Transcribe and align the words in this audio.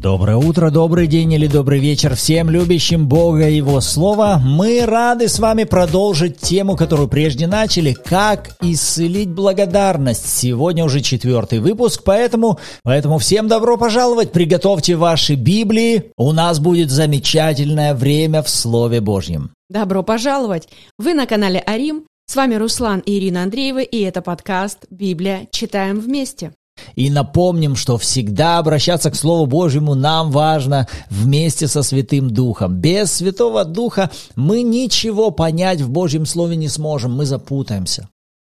Доброе 0.00 0.38
утро, 0.38 0.70
добрый 0.70 1.06
день 1.06 1.30
или 1.34 1.46
добрый 1.46 1.78
вечер 1.78 2.14
всем 2.14 2.48
любящим 2.48 3.06
Бога 3.06 3.50
и 3.50 3.56
Его 3.56 3.82
Слово. 3.82 4.40
Мы 4.42 4.86
рады 4.86 5.28
с 5.28 5.38
вами 5.38 5.64
продолжить 5.64 6.38
тему, 6.38 6.74
которую 6.74 7.06
прежде 7.06 7.46
начали, 7.46 7.92
как 7.92 8.56
исцелить 8.62 9.28
благодарность. 9.28 10.26
Сегодня 10.26 10.86
уже 10.86 11.02
четвертый 11.02 11.58
выпуск, 11.58 12.00
поэтому, 12.02 12.58
поэтому 12.82 13.18
всем 13.18 13.46
добро 13.46 13.76
пожаловать, 13.76 14.32
приготовьте 14.32 14.96
ваши 14.96 15.34
Библии, 15.34 16.10
у 16.16 16.32
нас 16.32 16.60
будет 16.60 16.88
замечательное 16.88 17.94
время 17.94 18.42
в 18.42 18.48
Слове 18.48 19.02
Божьем. 19.02 19.50
Добро 19.68 20.02
пожаловать! 20.02 20.66
Вы 20.98 21.12
на 21.12 21.26
канале 21.26 21.62
Арим, 21.66 22.04
с 22.24 22.36
вами 22.36 22.54
Руслан 22.54 23.00
и 23.00 23.18
Ирина 23.18 23.42
Андреева, 23.42 23.82
и 23.82 24.00
это 24.00 24.22
подкаст 24.22 24.86
«Библия. 24.88 25.46
Читаем 25.52 26.00
вместе». 26.00 26.52
И 26.94 27.10
напомним, 27.10 27.76
что 27.76 27.98
всегда 27.98 28.58
обращаться 28.58 29.10
к 29.10 29.16
Слову 29.16 29.46
Божьему 29.46 29.94
нам 29.94 30.30
важно 30.30 30.88
вместе 31.08 31.68
со 31.68 31.82
Святым 31.82 32.30
Духом. 32.30 32.76
Без 32.76 33.12
Святого 33.12 33.64
Духа 33.64 34.10
мы 34.36 34.62
ничего 34.62 35.30
понять 35.30 35.80
в 35.80 35.90
Божьем 35.90 36.26
Слове 36.26 36.56
не 36.56 36.68
сможем, 36.68 37.14
мы 37.14 37.26
запутаемся. 37.26 38.08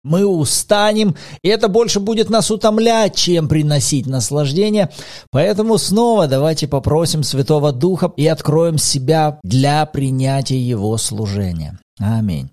Мы 0.04 0.26
устанем, 0.26 1.16
и 1.44 1.50
это 1.50 1.68
больше 1.68 2.00
будет 2.00 2.32
нас 2.32 2.50
утомлять, 2.50 3.16
чем 3.16 3.48
приносить 3.48 4.08
наслаждение. 4.08 4.90
Поэтому 5.30 5.78
снова 5.78 6.28
давайте 6.28 6.68
попросим 6.68 7.22
Святого 7.22 7.72
Духа 7.72 8.12
и 8.18 8.26
откроем 8.26 8.80
себя 8.80 9.40
для 9.44 9.86
принятия 9.86 10.60
Его 10.60 10.98
служения. 10.98 11.78
Аминь. 12.00 12.50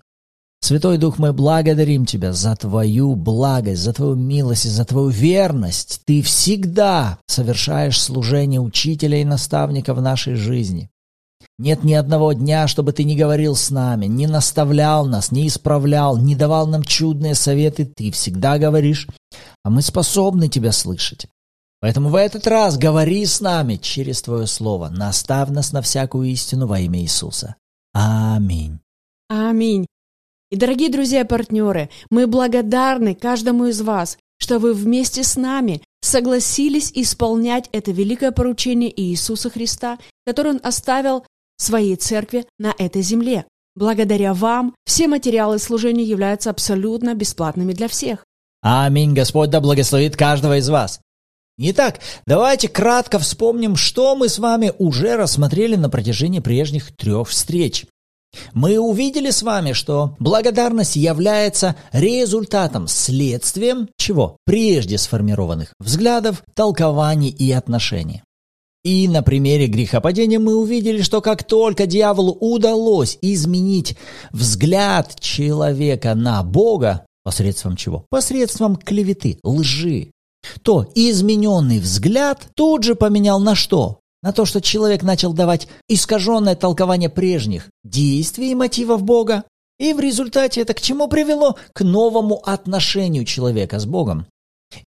Святой 0.61 0.97
Дух, 0.97 1.17
мы 1.17 1.33
благодарим 1.33 2.05
Тебя 2.05 2.33
за 2.33 2.55
Твою 2.55 3.15
благость, 3.15 3.81
за 3.81 3.93
Твою 3.93 4.15
милость 4.15 4.65
и 4.65 4.69
за 4.69 4.85
Твою 4.85 5.09
верность. 5.09 6.01
Ты 6.05 6.21
всегда 6.21 7.17
совершаешь 7.27 8.01
служение 8.01 8.59
учителя 8.59 9.21
и 9.21 9.25
наставника 9.25 9.93
в 9.93 10.01
нашей 10.01 10.35
жизни. 10.35 10.89
Нет 11.57 11.83
ни 11.83 11.93
одного 11.93 12.33
дня, 12.33 12.67
чтобы 12.67 12.91
Ты 12.91 13.03
не 13.03 13.15
говорил 13.15 13.55
с 13.55 13.69
нами, 13.69 14.05
не 14.05 14.27
наставлял 14.27 15.05
нас, 15.05 15.31
не 15.31 15.47
исправлял, 15.47 16.17
не 16.17 16.35
давал 16.35 16.67
нам 16.67 16.83
чудные 16.83 17.35
советы. 17.35 17.85
Ты 17.85 18.11
всегда 18.11 18.57
говоришь, 18.57 19.07
а 19.63 19.69
мы 19.69 19.81
способны 19.81 20.49
Тебя 20.49 20.71
слышать. 20.71 21.27
Поэтому 21.81 22.09
в 22.09 22.15
этот 22.15 22.45
раз 22.45 22.77
говори 22.77 23.25
с 23.25 23.39
нами 23.39 23.77
через 23.77 24.21
Твое 24.21 24.47
Слово. 24.47 24.89
Наставь 24.89 25.49
нас 25.49 25.71
на 25.71 25.81
всякую 25.81 26.29
истину 26.29 26.67
во 26.67 26.79
имя 26.79 26.99
Иисуса. 26.99 27.55
Аминь. 27.93 28.79
Аминь. 29.29 29.85
И, 30.51 30.55
дорогие 30.55 30.89
друзья 30.89 31.21
и 31.21 31.27
партнеры, 31.27 31.89
мы 32.09 32.25
благодарны 32.25 33.13
каждому 33.13 33.65
из 33.67 33.81
вас, 33.81 34.17
что 34.39 34.57
вы 34.57 34.73
вместе 34.73 35.23
с 35.23 35.35
нами 35.35 35.83
согласились 36.01 36.91
исполнять 36.95 37.69
это 37.71 37.91
великое 37.91 38.31
поручение 38.31 38.91
Иисуса 38.99 39.51
Христа, 39.51 39.99
которое 40.25 40.51
Он 40.51 40.59
оставил 40.63 41.23
своей 41.57 41.95
церкви 41.97 42.45
на 42.57 42.73
этой 42.79 43.03
земле. 43.03 43.45
Благодаря 43.75 44.33
вам 44.33 44.73
все 44.85 45.07
материалы 45.07 45.59
служения 45.59 46.03
являются 46.03 46.49
абсолютно 46.49 47.13
бесплатными 47.13 47.73
для 47.73 47.87
всех. 47.87 48.25
Аминь. 48.61 49.13
Господь 49.13 49.51
да 49.51 49.61
благословит 49.61 50.15
каждого 50.15 50.57
из 50.57 50.67
вас. 50.67 50.99
Итак, 51.59 51.99
давайте 52.25 52.69
кратко 52.69 53.19
вспомним, 53.19 53.75
что 53.75 54.15
мы 54.15 54.29
с 54.29 54.39
вами 54.39 54.73
уже 54.79 55.15
рассмотрели 55.15 55.75
на 55.75 55.89
протяжении 55.89 56.39
прежних 56.39 56.95
трех 56.95 57.29
встреч. 57.29 57.85
Мы 58.53 58.77
увидели 58.79 59.31
с 59.31 59.41
вами, 59.41 59.73
что 59.73 60.15
благодарность 60.19 60.95
является 60.95 61.75
результатом, 61.91 62.87
следствием 62.87 63.89
чего? 63.97 64.37
Прежде 64.45 64.97
сформированных 64.97 65.73
взглядов, 65.79 66.43
толкований 66.53 67.29
и 67.29 67.51
отношений. 67.51 68.23
И 68.83 69.07
на 69.07 69.21
примере 69.23 69.67
грехопадения 69.67 70.39
мы 70.39 70.55
увидели, 70.55 71.01
что 71.01 71.21
как 71.21 71.43
только 71.43 71.85
дьяволу 71.85 72.31
удалось 72.39 73.17
изменить 73.21 73.97
взгляд 74.31 75.19
человека 75.19 76.15
на 76.15 76.41
Бога, 76.43 77.05
посредством 77.23 77.75
чего? 77.75 78.05
Посредством 78.09 78.77
клеветы, 78.77 79.37
лжи, 79.43 80.11
то 80.61 80.87
измененный 80.95 81.79
взгляд 81.79 82.47
тут 82.55 82.83
же 82.83 82.95
поменял 82.95 83.39
на 83.39 83.53
что? 83.53 83.98
На 84.21 84.33
то, 84.33 84.45
что 84.45 84.61
человек 84.61 85.03
начал 85.03 85.33
давать 85.33 85.67
искаженное 85.87 86.55
толкование 86.55 87.09
прежних 87.09 87.69
действий 87.83 88.51
и 88.51 88.55
мотивов 88.55 89.03
Бога, 89.03 89.43
и 89.79 89.93
в 89.93 89.99
результате 89.99 90.61
это 90.61 90.73
к 90.73 90.81
чему 90.81 91.07
привело? 91.07 91.55
К 91.73 91.81
новому 91.81 92.41
отношению 92.43 93.25
человека 93.25 93.79
с 93.79 93.85
Богом. 93.85 94.25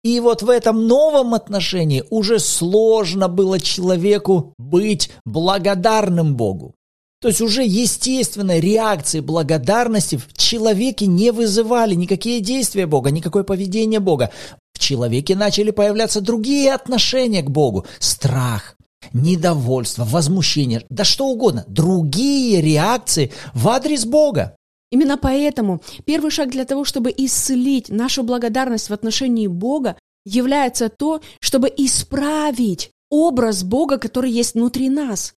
И 0.03 0.21
вот 0.21 0.43
в 0.43 0.51
этом 0.51 0.87
новом 0.87 1.33
отношении 1.33 2.05
уже 2.11 2.39
сложно 2.39 3.29
было 3.29 3.59
человеку 3.61 4.53
быть 4.59 5.11
благодарным 5.25 6.37
Богу. 6.37 6.75
То 7.21 7.29
есть 7.29 7.41
уже 7.41 7.62
естественной 7.62 8.61
реакции 8.61 9.21
благодарности 9.21 10.17
в 10.17 10.33
человеке 10.35 11.07
не 11.07 11.33
вызывали 11.33 11.95
никакие 11.95 12.41
действия 12.41 12.87
Бога, 12.87 13.11
никакое 13.11 13.45
поведение 13.45 14.01
Бога. 14.01 14.31
В 14.73 14.79
человеке 14.79 15.37
начали 15.37 15.71
появляться 15.71 16.23
другие 16.23 16.73
отношения 16.73 17.43
к 17.43 17.51
Богу. 17.51 17.85
Страх, 17.99 18.75
недовольство, 19.12 20.05
возмущение, 20.05 20.84
да 20.88 21.05
что 21.05 21.27
угодно, 21.27 21.65
другие 21.69 22.61
реакции 22.61 23.33
в 23.55 23.69
адрес 23.69 24.05
Бога. 24.05 24.56
Именно 24.91 25.19
поэтому 25.19 25.81
первый 26.05 26.31
шаг 26.31 26.50
для 26.50 26.65
того, 26.65 26.84
чтобы 26.84 27.15
исцелить 27.16 27.88
нашу 27.91 28.22
благодарность 28.22 28.91
в 28.91 28.93
отношении 28.93 29.47
Бога, 29.47 29.97
является 30.25 30.88
то, 30.88 31.21
чтобы 31.41 31.72
исправить 31.77 32.91
образ 33.09 33.62
Бога, 33.65 33.99
который 33.99 34.31
есть 34.31 34.55
внутри 34.55 34.88
нас. 34.88 35.34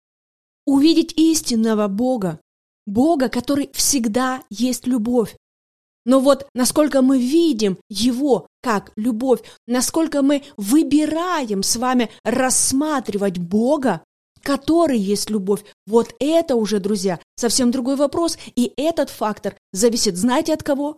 Увидеть 0.65 1.13
истинного 1.17 1.87
Бога, 1.87 2.39
Бога, 2.85 3.29
который 3.29 3.69
всегда 3.73 4.43
есть 4.49 4.87
любовь, 4.87 5.35
но 6.05 6.19
вот 6.19 6.47
насколько 6.53 7.01
мы 7.01 7.19
видим 7.19 7.77
Его 7.89 8.47
как 8.61 8.91
любовь, 8.95 9.41
насколько 9.67 10.21
мы 10.21 10.43
выбираем 10.57 11.63
с 11.63 11.75
вами 11.75 12.09
рассматривать 12.23 13.37
Бога, 13.37 14.01
который 14.41 14.97
есть 14.97 15.29
любовь, 15.29 15.63
вот 15.85 16.13
это 16.19 16.55
уже, 16.55 16.79
друзья, 16.79 17.19
совсем 17.35 17.71
другой 17.71 17.95
вопрос. 17.95 18.37
И 18.55 18.73
этот 18.75 19.09
фактор 19.09 19.55
зависит, 19.71 20.17
знаете, 20.17 20.53
от 20.53 20.63
кого? 20.63 20.97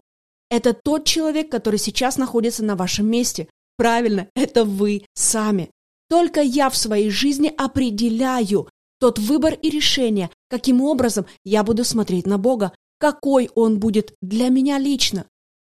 Это 0.49 0.73
тот 0.73 1.05
человек, 1.05 1.49
который 1.49 1.79
сейчас 1.79 2.17
находится 2.17 2.63
на 2.63 2.75
вашем 2.75 3.09
месте. 3.09 3.47
Правильно, 3.77 4.27
это 4.35 4.65
вы 4.65 5.05
сами. 5.13 5.71
Только 6.09 6.41
я 6.41 6.69
в 6.69 6.77
своей 6.77 7.09
жизни 7.09 7.51
определяю 7.57 8.69
тот 8.99 9.19
выбор 9.19 9.53
и 9.53 9.69
решение, 9.69 10.29
каким 10.49 10.81
образом 10.81 11.25
я 11.43 11.63
буду 11.63 11.83
смотреть 11.83 12.27
на 12.27 12.37
Бога, 12.37 12.71
какой 13.03 13.49
он 13.53 13.79
будет 13.79 14.13
для 14.21 14.47
меня 14.47 14.79
лично. 14.79 15.25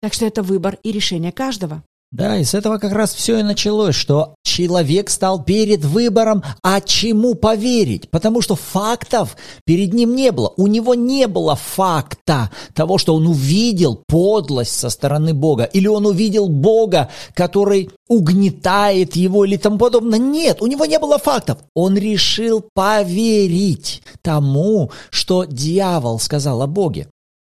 Так 0.00 0.14
что 0.14 0.24
это 0.24 0.42
выбор 0.42 0.78
и 0.82 0.92
решение 0.92 1.30
каждого. 1.30 1.82
Да, 2.10 2.38
и 2.38 2.44
с 2.44 2.54
этого 2.54 2.78
как 2.78 2.92
раз 2.92 3.12
все 3.12 3.40
и 3.40 3.42
началось, 3.42 3.94
что 3.94 4.34
человек 4.42 5.10
стал 5.10 5.44
перед 5.44 5.84
выбором, 5.84 6.42
а 6.62 6.80
чему 6.80 7.34
поверить, 7.34 8.08
потому 8.08 8.40
что 8.40 8.56
фактов 8.56 9.36
перед 9.66 9.92
ним 9.92 10.16
не 10.16 10.32
было. 10.32 10.54
У 10.56 10.68
него 10.68 10.94
не 10.94 11.26
было 11.26 11.54
факта 11.54 12.50
того, 12.72 12.96
что 12.96 13.14
он 13.14 13.26
увидел 13.26 14.02
подлость 14.06 14.72
со 14.72 14.88
стороны 14.88 15.34
Бога, 15.34 15.64
или 15.64 15.86
он 15.86 16.06
увидел 16.06 16.48
Бога, 16.48 17.10
который 17.34 17.90
угнетает 18.08 19.16
его 19.16 19.44
или 19.44 19.58
тому 19.58 19.76
подобное. 19.76 20.18
Нет, 20.18 20.62
у 20.62 20.66
него 20.66 20.86
не 20.86 20.98
было 20.98 21.18
фактов. 21.18 21.58
Он 21.74 21.94
решил 21.98 22.64
поверить 22.72 24.02
тому, 24.22 24.90
что 25.10 25.44
дьявол 25.44 26.18
сказал 26.20 26.62
о 26.62 26.66
Боге 26.66 27.08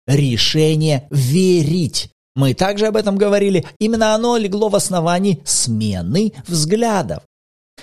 решение 0.09 1.07
верить. 1.11 2.09
Мы 2.35 2.53
также 2.53 2.87
об 2.87 2.97
этом 2.97 3.17
говорили. 3.17 3.65
Именно 3.79 4.15
оно 4.15 4.37
легло 4.37 4.69
в 4.69 4.75
основании 4.75 5.41
смены 5.45 6.33
взглядов. 6.47 7.23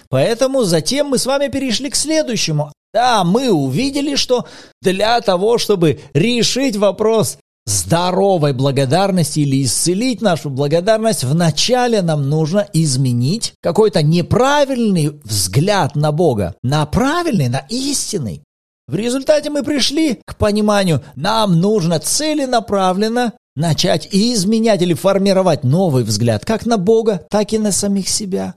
Поэтому 0.08 0.64
затем 0.64 1.08
мы 1.08 1.19
с 1.19 1.26
вами 1.26 1.49
перешли 1.49 1.90
к 1.90 1.96
следующему. 1.96 2.73
Да, 2.93 3.25
мы 3.25 3.50
увидели, 3.50 4.14
что 4.14 4.46
для 4.81 5.20
того, 5.20 5.58
чтобы 5.58 6.00
решить 6.14 6.76
вопрос 6.76 7.38
здоровой 7.67 8.52
благодарности 8.52 9.40
или 9.40 9.64
исцелить 9.64 10.22
нашу 10.22 10.50
благодарность, 10.50 11.25
вначале 11.25 12.00
нам 12.00 12.31
нужно 12.31 12.67
изменить 12.72 13.55
какой-то 13.61 14.02
неправильный 14.02 15.20
взгляд 15.25 15.96
на 15.96 16.12
Бога, 16.12 16.55
на 16.62 16.87
правильный, 16.87 17.49
на 17.49 17.67
истинный. 17.69 18.43
В 18.88 18.94
результате 18.94 19.50
мы 19.50 19.64
пришли 19.64 20.20
к 20.24 20.36
пониманию, 20.36 21.02
нам 21.16 21.60
нужно 21.60 21.98
целенаправленно 21.98 23.32
начать 23.56 24.08
изменять 24.12 24.80
или 24.80 24.94
формировать 24.94 25.64
новый 25.64 26.04
взгляд 26.04 26.44
как 26.44 26.66
на 26.66 26.76
Бога, 26.78 27.26
так 27.28 27.52
и 27.52 27.58
на 27.58 27.72
самих 27.72 28.08
себя. 28.08 28.54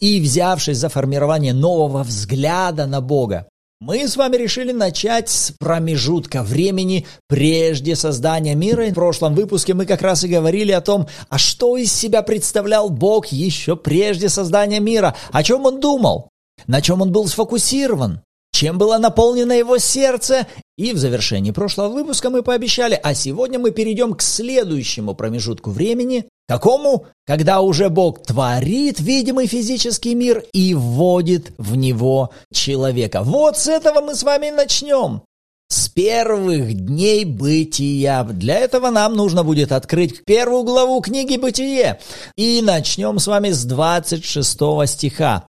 И 0.00 0.20
взявшись 0.20 0.78
за 0.78 0.88
формирование 0.88 1.52
нового 1.52 2.02
взгляда 2.02 2.86
на 2.86 3.00
Бога, 3.00 3.46
мы 3.80 4.08
с 4.08 4.16
вами 4.16 4.36
решили 4.36 4.72
начать 4.72 5.28
с 5.28 5.52
промежутка 5.52 6.42
времени 6.42 7.06
прежде 7.28 7.94
создания 7.94 8.56
мира. 8.56 8.86
В 8.86 8.94
прошлом 8.94 9.34
выпуске 9.34 9.74
мы 9.74 9.86
как 9.86 10.02
раз 10.02 10.24
и 10.24 10.28
говорили 10.28 10.72
о 10.72 10.80
том, 10.80 11.06
а 11.28 11.38
что 11.38 11.76
из 11.76 11.92
себя 11.92 12.22
представлял 12.22 12.88
Бог 12.90 13.26
еще 13.26 13.76
прежде 13.76 14.28
создания 14.28 14.80
мира, 14.80 15.14
о 15.30 15.44
чем 15.44 15.64
он 15.64 15.78
думал. 15.78 16.30
на 16.66 16.80
чем 16.80 17.02
он 17.02 17.12
был 17.12 17.26
сфокусирован, 17.26 18.20
чем 18.64 18.78
было 18.78 18.96
наполнено 18.96 19.52
его 19.52 19.76
сердце. 19.76 20.46
И 20.78 20.94
в 20.94 20.96
завершении 20.96 21.50
прошлого 21.50 21.88
выпуска 21.88 22.30
мы 22.30 22.42
пообещали, 22.42 22.98
а 23.02 23.12
сегодня 23.12 23.58
мы 23.58 23.72
перейдем 23.72 24.14
к 24.14 24.22
следующему 24.22 25.14
промежутку 25.14 25.70
времени. 25.70 26.24
Какому? 26.48 27.04
Когда 27.26 27.60
уже 27.60 27.90
Бог 27.90 28.22
творит 28.22 29.00
видимый 29.00 29.48
физический 29.48 30.14
мир 30.14 30.44
и 30.54 30.72
вводит 30.72 31.52
в 31.58 31.76
него 31.76 32.30
человека. 32.54 33.22
Вот 33.22 33.58
с 33.58 33.68
этого 33.68 34.00
мы 34.00 34.14
с 34.14 34.22
вами 34.22 34.48
начнем. 34.48 35.20
С 35.68 35.90
первых 35.90 36.72
дней 36.72 37.26
бытия. 37.26 38.24
Для 38.24 38.60
этого 38.60 38.88
нам 38.88 39.12
нужно 39.12 39.44
будет 39.44 39.72
открыть 39.72 40.24
первую 40.24 40.62
главу 40.62 41.02
книги 41.02 41.36
«Бытие». 41.36 42.00
И 42.36 42.62
начнем 42.62 43.18
с 43.18 43.26
вами 43.26 43.50
с 43.50 43.62
26 43.64 44.58
стиха. 44.86 45.46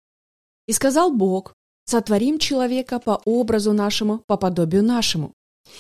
«И 0.67 0.73
сказал 0.73 1.13
Бог, 1.13 1.53
Сотворим 1.93 2.39
человека 2.39 3.01
по 3.01 3.21
образу 3.27 3.75
нашему, 3.75 4.23
по 4.27 4.39
подобию 4.39 4.83
нашему. 4.83 5.35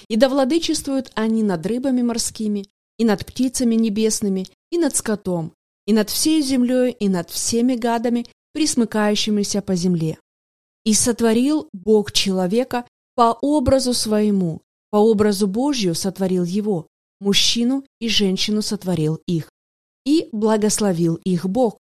И 0.08 0.16
да 0.16 0.28
владычествуют 0.28 1.10
они 1.14 1.42
над 1.42 1.64
рыбами 1.64 2.02
морскими, 2.02 2.66
и 2.98 3.06
над 3.06 3.24
птицами 3.24 3.76
небесными, 3.76 4.46
и 4.70 4.76
над 4.76 4.94
скотом, 4.94 5.54
и 5.86 5.94
над 5.94 6.10
всей 6.10 6.42
землей, 6.42 6.90
и 7.00 7.08
над 7.08 7.30
всеми 7.30 7.76
гадами, 7.76 8.26
присмыкающимися 8.52 9.62
по 9.62 9.74
земле. 9.74 10.18
И 10.84 10.92
сотворил 10.92 11.70
Бог 11.72 12.12
человека 12.12 12.84
по 13.14 13.32
образу 13.40 13.94
своему, 13.94 14.60
по 14.90 14.98
образу 14.98 15.46
Божью 15.46 15.94
сотворил 15.94 16.44
его, 16.44 16.88
мужчину 17.20 17.84
и 18.00 18.10
женщину 18.10 18.60
сотворил 18.60 19.18
их. 19.26 19.50
И 20.04 20.28
благословил 20.32 21.14
их 21.24 21.46
Бог. 21.46 21.78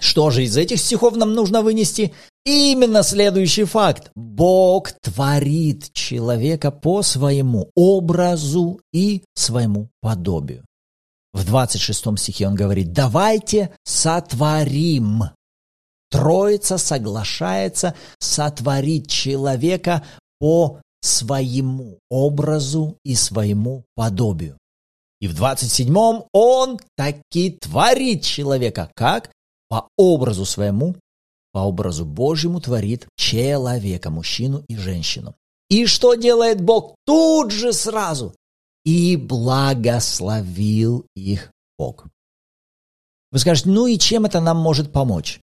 Что 0.00 0.30
же 0.30 0.44
из 0.44 0.56
этих 0.56 0.78
стихов 0.78 1.16
нам 1.16 1.34
нужно 1.34 1.62
вынести? 1.62 2.12
Именно 2.44 3.02
следующий 3.02 3.64
факт. 3.64 4.10
Бог 4.14 4.92
творит 5.02 5.92
человека 5.92 6.70
по 6.70 7.02
своему 7.02 7.70
образу 7.74 8.80
и 8.92 9.22
своему 9.34 9.88
подобию. 10.00 10.64
В 11.32 11.44
26 11.44 12.18
стихе 12.18 12.48
он 12.48 12.54
говорит, 12.54 12.92
давайте 12.92 13.70
сотворим. 13.84 15.24
Троица 16.10 16.78
соглашается 16.78 17.94
сотворить 18.18 19.10
человека 19.10 20.02
по 20.40 20.80
своему 21.02 21.98
образу 22.08 22.96
и 23.04 23.14
своему 23.14 23.84
подобию. 23.94 24.56
И 25.20 25.28
в 25.28 25.40
27-м 25.40 26.24
он 26.32 26.78
таки 26.96 27.58
творит 27.60 28.22
человека. 28.22 28.90
Как? 28.94 29.30
По 29.68 29.88
образу 29.96 30.44
своему, 30.44 30.96
по 31.52 31.60
образу 31.60 32.04
Божьему 32.04 32.60
творит 32.60 33.06
человека, 33.16 34.10
мужчину 34.10 34.64
и 34.68 34.76
женщину. 34.76 35.34
И 35.68 35.86
что 35.86 36.14
делает 36.14 36.60
Бог 36.60 36.94
тут 37.04 37.50
же 37.50 37.72
сразу? 37.72 38.34
И 38.84 39.16
благословил 39.16 41.04
их 41.14 41.50
Бог. 41.78 42.06
Вы 43.30 43.38
скажете, 43.38 43.68
ну 43.68 43.86
и 43.86 43.98
чем 43.98 44.24
это 44.24 44.40
нам 44.40 44.56
может 44.56 44.92
помочь? 44.92 45.40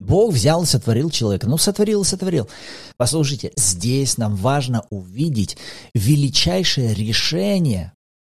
Бог 0.00 0.32
взял 0.32 0.62
и 0.62 0.66
сотворил 0.66 1.10
человека. 1.10 1.48
Ну, 1.48 1.58
сотворил 1.58 2.02
и 2.02 2.04
сотворил. 2.04 2.48
Послушайте, 2.96 3.52
здесь 3.56 4.16
нам 4.16 4.36
важно 4.36 4.86
увидеть 4.90 5.58
величайшее 5.92 6.94
решение, 6.94 7.92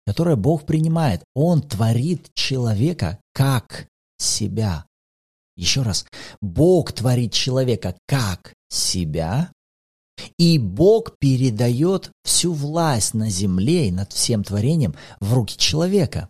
которое 0.06 0.36
Бог 0.36 0.66
принимает. 0.66 1.24
Он 1.36 1.62
творит 1.62 2.30
человека 2.33 3.19
как 3.33 3.88
себя. 4.18 4.86
Еще 5.56 5.81
раз, 5.81 6.06
Бог 6.42 6.92
творит 6.92 7.33
человека 7.33 7.95
как 8.07 8.53
себя, 8.69 9.51
и 10.38 10.57
Бог 10.57 11.18
передает 11.19 12.12
всю 12.24 12.53
власть 12.53 13.13
на 13.13 13.30
земле 13.30 13.88
и 13.88 13.92
над 13.92 14.12
всем 14.13 14.44
творением 14.44 14.95
в 15.19 15.33
руки 15.33 15.57
человека. 15.57 16.30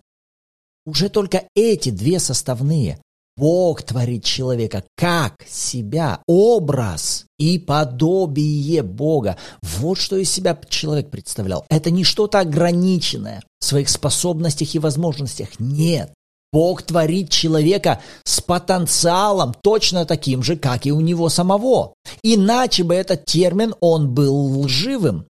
Уже 0.86 1.10
только 1.10 1.48
эти 1.56 1.90
две 1.90 2.20
составные 2.20 3.00
Бог 3.38 3.84
творит 3.84 4.24
человека 4.24 4.84
как 4.96 5.46
себя, 5.48 6.22
образ 6.28 7.26
и 7.40 7.60
подобие 7.60 8.84
Бога. 8.84 9.38
Вот 9.62 9.98
что 9.98 10.18
из 10.18 10.30
себя 10.30 10.60
человек 10.70 11.10
представлял. 11.10 11.66
Это 11.70 11.92
не 11.92 12.04
что-то 12.04 12.40
ограниченное 12.40 13.42
в 13.60 13.66
своих 13.66 13.90
способностях 13.90 14.76
и 14.76 14.80
возможностях. 14.80 15.60
Нет. 15.60 16.14
Бог 16.54 16.82
творит 16.82 17.30
человека 17.30 18.02
с 18.26 18.42
потенциалом 18.42 19.54
точно 19.54 20.06
таким 20.06 20.44
же, 20.44 20.58
как 20.58 20.86
и 20.86 20.92
у 20.92 21.00
него 21.00 21.30
самого. 21.30 21.94
Иначе 22.24 22.84
бы 22.84 22.94
этот 22.94 23.26
термин, 23.26 23.74
он 23.80 24.14
был 24.14 24.62
лживым. 24.62 25.28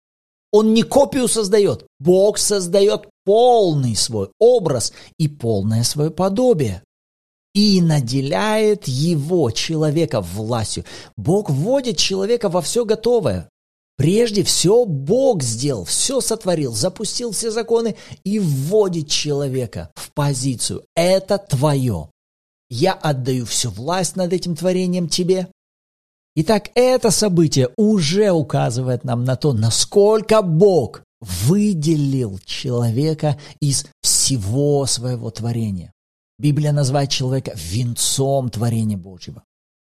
Он 0.51 0.73
не 0.73 0.83
копию 0.83 1.29
создает. 1.29 1.85
Бог 1.99 2.39
создает 2.39 3.07
полный 3.25 3.95
свой 3.95 4.31
образ 4.39 4.93
и 5.19 5.29
полное 5.29 5.85
свое 5.85 6.11
подобие. 6.11 6.83
И 7.55 7.83
наделяет 7.83 8.89
его, 8.89 9.51
человека, 9.51 10.21
властью. 10.23 10.85
Бог 11.17 11.51
вводит 11.51 11.99
человека 11.99 12.49
во 12.49 12.63
все 12.63 12.85
готовое. 12.85 13.50
Прежде 14.01 14.45
все 14.45 14.87
Бог 14.87 15.43
сделал, 15.43 15.85
все 15.85 16.23
сотворил, 16.23 16.73
запустил 16.73 17.33
все 17.33 17.51
законы 17.51 17.97
и 18.25 18.39
вводит 18.39 19.11
человека 19.11 19.91
в 19.95 20.11
позицию. 20.15 20.87
Это 20.97 21.37
твое. 21.37 22.09
Я 22.71 22.95
отдаю 22.95 23.45
всю 23.45 23.69
власть 23.69 24.17
над 24.17 24.33
этим 24.33 24.57
творением 24.57 25.07
тебе. 25.07 25.49
Итак, 26.35 26.71
это 26.75 27.11
событие 27.11 27.69
уже 27.77 28.31
указывает 28.31 29.05
нам 29.05 29.25
на 29.25 29.37
то, 29.37 29.53
насколько 29.53 30.41
Бог 30.41 31.03
выделил 31.21 32.41
человека 32.47 33.39
из 33.61 33.85
всего 34.01 34.87
своего 34.87 35.31
творения. 35.31 35.93
Библия 36.39 36.73
называет 36.73 37.11
человека 37.11 37.53
венцом 37.55 38.49
творения 38.49 38.97
Божьего. 38.97 39.43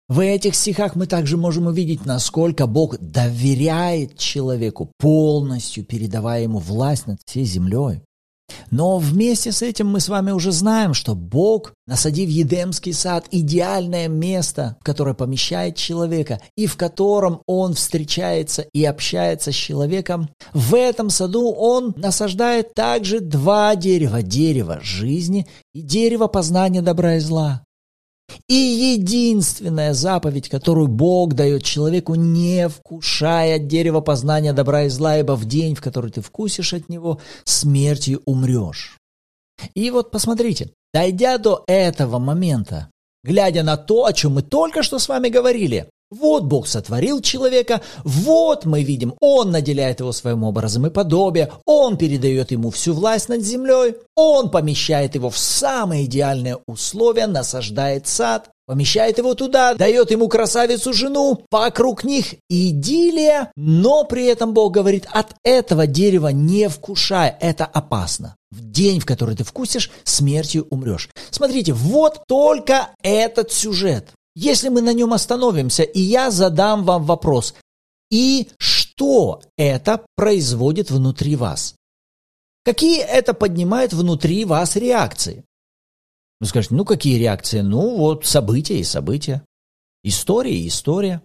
В 0.09 0.21
этих 0.21 0.55
стихах 0.55 0.95
мы 0.95 1.09
также 1.09 1.37
можем 1.37 1.67
увидеть, 1.67 2.07
насколько 2.07 2.69
Бог 2.69 2.97
доверяет 3.01 4.17
человеку, 4.17 4.93
полностью 4.99 5.85
передавая 5.85 6.45
ему 6.45 6.59
власть 6.59 7.09
над 7.09 7.19
всей 7.25 7.45
землей. 7.45 8.03
Но 8.71 8.99
вместе 8.99 9.51
с 9.51 9.63
этим 9.63 9.89
мы 9.89 9.99
с 9.99 10.09
вами 10.09 10.31
уже 10.31 10.53
знаем, 10.53 10.95
что 10.95 11.17
Бог, 11.17 11.73
насадив 11.89 12.29
Едемский 12.29 12.93
сад, 12.93 13.27
идеальное 13.33 14.07
место, 14.07 14.77
в 14.81 14.85
которое 14.85 15.15
помещает 15.15 15.75
человека 15.75 16.41
и 16.57 16.67
в 16.67 16.77
котором 16.77 17.43
он 17.47 17.75
встречается 17.75 18.63
и 18.73 18.85
общается 18.85 19.51
с 19.51 19.57
человеком, 19.57 20.29
в 20.53 20.77
этом 20.77 21.11
саду 21.11 21.53
он 21.53 21.95
насаждает 21.97 22.75
также 22.75 23.19
два 23.19 23.75
дерева. 23.75 24.23
Дерево 24.23 24.79
жизни 24.83 25.49
и 25.75 25.83
дерево 25.83 26.29
познания 26.29 26.83
добра 26.83 27.17
и 27.17 27.19
зла. 27.19 27.66
И 28.49 28.55
единственная 28.55 29.93
заповедь, 29.93 30.49
которую 30.49 30.89
Бог 30.89 31.35
дает 31.35 31.65
человеку, 31.65 32.15
не 32.15 32.69
вкушая 32.69 33.57
от 33.57 33.67
дерева 33.67 34.01
познания 34.01 34.53
добра 34.53 34.85
и 34.85 34.89
зла, 34.89 35.19
ибо 35.19 35.33
в 35.33 35.45
день, 35.45 35.75
в 35.75 35.81
который 35.81 36.11
ты 36.11 36.21
вкусишь 36.21 36.73
от 36.73 36.89
него, 36.89 37.21
смертью 37.45 38.23
умрешь. 38.25 38.99
И 39.75 39.91
вот 39.91 40.11
посмотрите, 40.11 40.71
дойдя 40.93 41.39
до 41.39 41.65
этого 41.67 42.19
момента, 42.19 42.91
глядя 43.25 43.63
на 43.63 43.77
то, 43.77 44.05
о 44.05 44.13
чем 44.13 44.35
мы 44.35 44.43
только 44.43 44.83
что 44.83 44.99
с 44.99 45.09
вами 45.09 45.29
говорили, 45.29 45.89
вот 46.11 46.45
Бог 46.45 46.69
сотворил 46.69 47.21
человека, 47.21 47.81
вот 48.05 48.65
мы 48.65 48.83
видим, 48.83 49.15
Он 49.21 49.51
наделяет 49.51 50.01
его 50.01 50.13
своим 50.13 50.45
образом 50.45 50.87
и 50.87 50.91
подобием, 50.91 51.49
Он 51.65 51.97
передает 51.97 52.53
ему 52.53 52.71
всю 52.71 52.95
власть 52.95 53.29
над 53.29 53.43
землей, 53.43 53.97
Он 54.15 54.51
помещает 54.51 55.15
его 55.15 55.31
в 55.31 55.39
самые 55.39 56.05
идеальные 56.05 56.59
условия, 56.67 57.27
насаждает 57.27 58.07
сад, 58.07 58.51
помещает 58.67 59.19
его 59.19 59.35
туда, 59.35 59.75
дает 59.75 60.11
ему 60.11 60.29
красавицу 60.29 60.93
жену, 60.93 61.45
вокруг 61.51 62.05
них 62.05 62.35
идиллия, 62.49 63.51
но 63.57 64.05
при 64.05 64.27
этом 64.27 64.53
Бог 64.55 64.73
говорит, 64.73 65.07
от 65.11 65.35
этого 65.45 65.87
дерева 65.87 66.29
не 66.29 66.69
вкушай, 66.69 67.35
это 67.41 67.65
опасно. 67.65 68.37
В 68.51 68.61
день, 68.71 69.01
в 69.01 69.07
который 69.07 69.37
ты 69.37 69.45
вкусишь, 69.45 69.91
смертью 70.05 70.67
умрешь. 70.71 71.09
Смотрите, 71.31 71.73
вот 71.73 72.23
только 72.29 72.91
этот 73.03 73.53
сюжет. 73.53 74.11
Если 74.37 74.69
мы 74.69 74.83
на 74.83 74.93
нем 74.93 75.15
остановимся, 75.15 75.83
и 75.83 75.99
я 75.99 76.31
задам 76.31 76.85
вам 76.85 77.05
вопрос, 77.05 77.55
и 78.11 78.51
что 78.59 79.41
это 79.57 80.05
производит 80.15 80.91
внутри 80.91 81.37
вас? 81.37 81.75
Какие 82.63 83.01
это 83.01 83.33
поднимает 83.33 83.95
внутри 83.95 84.45
вас 84.45 84.77
реакции? 84.77 85.43
Вы 86.39 86.47
скажете, 86.49 86.75
ну 86.75 86.85
какие 86.85 87.19
реакции? 87.19 87.61
Ну 87.61 87.97
вот 87.97 88.27
события 88.27 88.79
и 88.79 88.85
события. 88.85 89.43
История 90.05 90.55
и 90.55 90.69
история. 90.69 91.23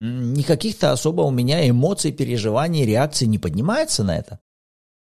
Никаких-то 0.00 0.90
особо 0.90 1.22
у 1.22 1.30
меня 1.30 1.68
эмоций, 1.68 2.10
переживаний, 2.10 2.84
реакций 2.84 3.28
не 3.28 3.38
поднимается 3.38 4.02
на 4.02 4.18
это. 4.18 4.40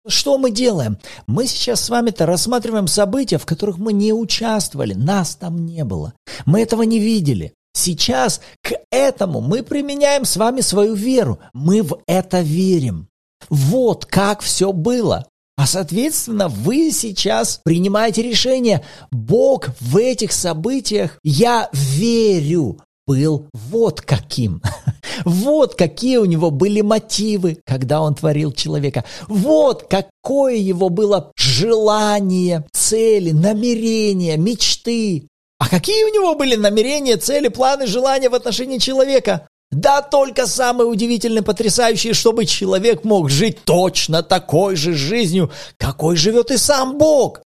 Что 0.07 0.37
мы 0.37 0.51
делаем? 0.51 0.97
Мы 1.25 1.47
сейчас 1.47 1.81
с 1.81 1.89
вами-то 1.89 2.25
рассматриваем 2.25 2.87
события, 2.87 3.39
в 3.39 3.45
которых 3.45 3.79
мы 3.79 3.91
не 3.91 4.13
участвовали, 4.13 4.93
нас 4.93 5.35
там 5.35 5.65
не 5.65 5.83
было. 5.83 6.13
Мы 6.45 6.61
этого 6.61 6.83
не 6.83 6.99
видели. 6.99 7.53
Сейчас 7.73 8.39
к 8.61 8.73
этому 8.91 9.41
мы 9.41 9.63
применяем 9.63 10.23
с 10.25 10.37
вами 10.37 10.61
свою 10.61 10.93
веру. 10.93 11.39
Мы 11.53 11.81
в 11.81 11.99
это 12.07 12.41
верим. 12.41 13.07
Вот 13.49 14.05
как 14.05 14.41
все 14.41 14.71
было. 14.71 15.27
А 15.57 15.65
соответственно, 15.65 16.49
вы 16.49 16.91
сейчас 16.91 17.59
принимаете 17.63 18.21
решение. 18.21 18.83
Бог 19.11 19.69
в 19.79 19.97
этих 19.97 20.31
событиях, 20.33 21.17
я 21.23 21.69
верю, 21.73 22.79
был 23.07 23.47
вот 23.53 24.01
каким. 24.01 24.61
Вот 25.23 25.75
какие 25.75 26.17
у 26.17 26.25
него 26.25 26.51
были 26.51 26.81
мотивы, 26.81 27.59
когда 27.65 28.01
он 28.01 28.15
творил 28.15 28.51
человека. 28.51 29.05
Вот 29.27 29.87
какое 29.89 30.55
его 30.55 30.89
было 30.89 31.31
желание, 31.35 32.65
цели, 32.73 33.31
намерения, 33.31 34.37
мечты. 34.37 35.27
А 35.59 35.69
какие 35.69 36.03
у 36.03 36.13
него 36.13 36.35
были 36.35 36.55
намерения, 36.55 37.17
цели, 37.17 37.47
планы, 37.47 37.87
желания 37.87 38.29
в 38.29 38.35
отношении 38.35 38.77
человека? 38.77 39.47
Да 39.71 40.01
только 40.01 40.47
самое 40.47 40.87
удивительное, 40.89 41.41
потрясающее, 41.41 42.13
чтобы 42.13 42.45
человек 42.45 43.03
мог 43.03 43.29
жить 43.29 43.63
точно 43.65 44.23
такой 44.23 44.75
же 44.75 44.93
жизнью, 44.93 45.51
какой 45.77 46.15
живет 46.15 46.51
и 46.51 46.57
сам 46.57 46.97
Бог. 46.97 47.41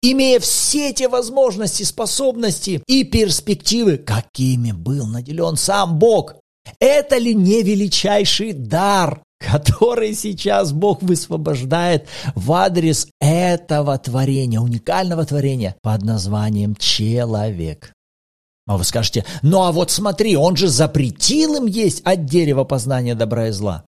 Имея 0.00 0.40
все 0.40 0.92
те 0.92 1.08
возможности, 1.08 1.82
способности 1.82 2.82
и 2.86 3.04
перспективы, 3.04 3.98
какими 3.98 4.72
был 4.72 5.06
наделен 5.06 5.56
сам 5.56 5.98
Бог. 5.98 6.36
Это 6.80 7.18
ли 7.18 7.34
не 7.34 7.62
величайший 7.62 8.52
дар, 8.52 9.22
который 9.38 10.14
сейчас 10.14 10.72
Бог 10.72 11.02
высвобождает 11.02 12.06
в 12.34 12.52
адрес 12.52 13.08
этого 13.20 13.98
творения, 13.98 14.60
уникального 14.60 15.24
творения 15.24 15.76
под 15.82 16.02
названием 16.02 16.74
человек? 16.76 17.92
А 18.66 18.78
вы 18.78 18.84
скажете, 18.84 19.24
ну 19.42 19.62
а 19.62 19.72
вот 19.72 19.90
смотри, 19.90 20.36
он 20.36 20.56
же 20.56 20.68
запретил 20.68 21.56
им 21.56 21.66
есть 21.66 22.00
от 22.02 22.24
дерева 22.24 22.64
познания 22.64 23.14
добра 23.14 23.48
и 23.48 23.50
зла. 23.50 23.84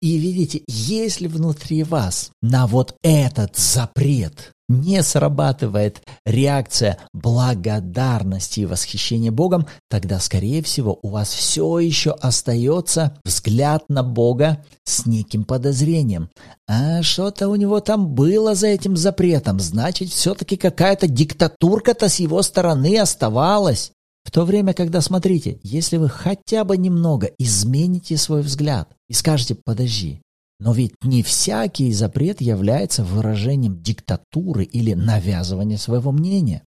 И 0.00 0.16
видите, 0.16 0.62
если 0.66 1.28
внутри 1.28 1.82
вас 1.82 2.30
на 2.42 2.66
вот 2.66 2.96
этот 3.02 3.56
запрет 3.56 4.52
не 4.68 5.02
срабатывает 5.02 6.02
реакция 6.28 6.98
благодарности 7.12 8.60
и 8.60 8.66
восхищения 8.66 9.32
Богом, 9.32 9.66
тогда, 9.88 10.20
скорее 10.20 10.62
всего, 10.62 10.98
у 11.02 11.08
вас 11.08 11.32
все 11.32 11.78
еще 11.78 12.10
остается 12.10 13.16
взгляд 13.24 13.84
на 13.88 14.02
Бога 14.02 14.64
с 14.84 15.06
неким 15.06 15.44
подозрением. 15.44 16.30
А 16.68 17.02
что-то 17.02 17.48
у 17.48 17.56
него 17.56 17.80
там 17.80 18.08
было 18.08 18.54
за 18.54 18.68
этим 18.68 18.96
запретом, 18.96 19.58
значит, 19.58 20.10
все-таки 20.10 20.56
какая-то 20.56 21.08
диктатурка-то 21.08 22.08
с 22.08 22.20
его 22.20 22.42
стороны 22.42 22.98
оставалась. 22.98 23.92
В 24.24 24.30
то 24.30 24.44
время, 24.44 24.74
когда, 24.74 25.00
смотрите, 25.00 25.58
если 25.62 25.96
вы 25.96 26.10
хотя 26.10 26.64
бы 26.64 26.76
немного 26.76 27.30
измените 27.38 28.18
свой 28.18 28.42
взгляд 28.42 28.90
и 29.08 29.14
скажете 29.14 29.56
«подожди», 29.64 30.20
но 30.60 30.72
ведь 30.72 30.94
не 31.02 31.22
всякий 31.22 31.92
запрет 31.92 32.40
является 32.40 33.04
выражением 33.04 33.80
диктатуры 33.80 34.64
или 34.64 34.94
навязывания 34.94 35.76
своего 35.76 36.12
мнения. 36.12 36.64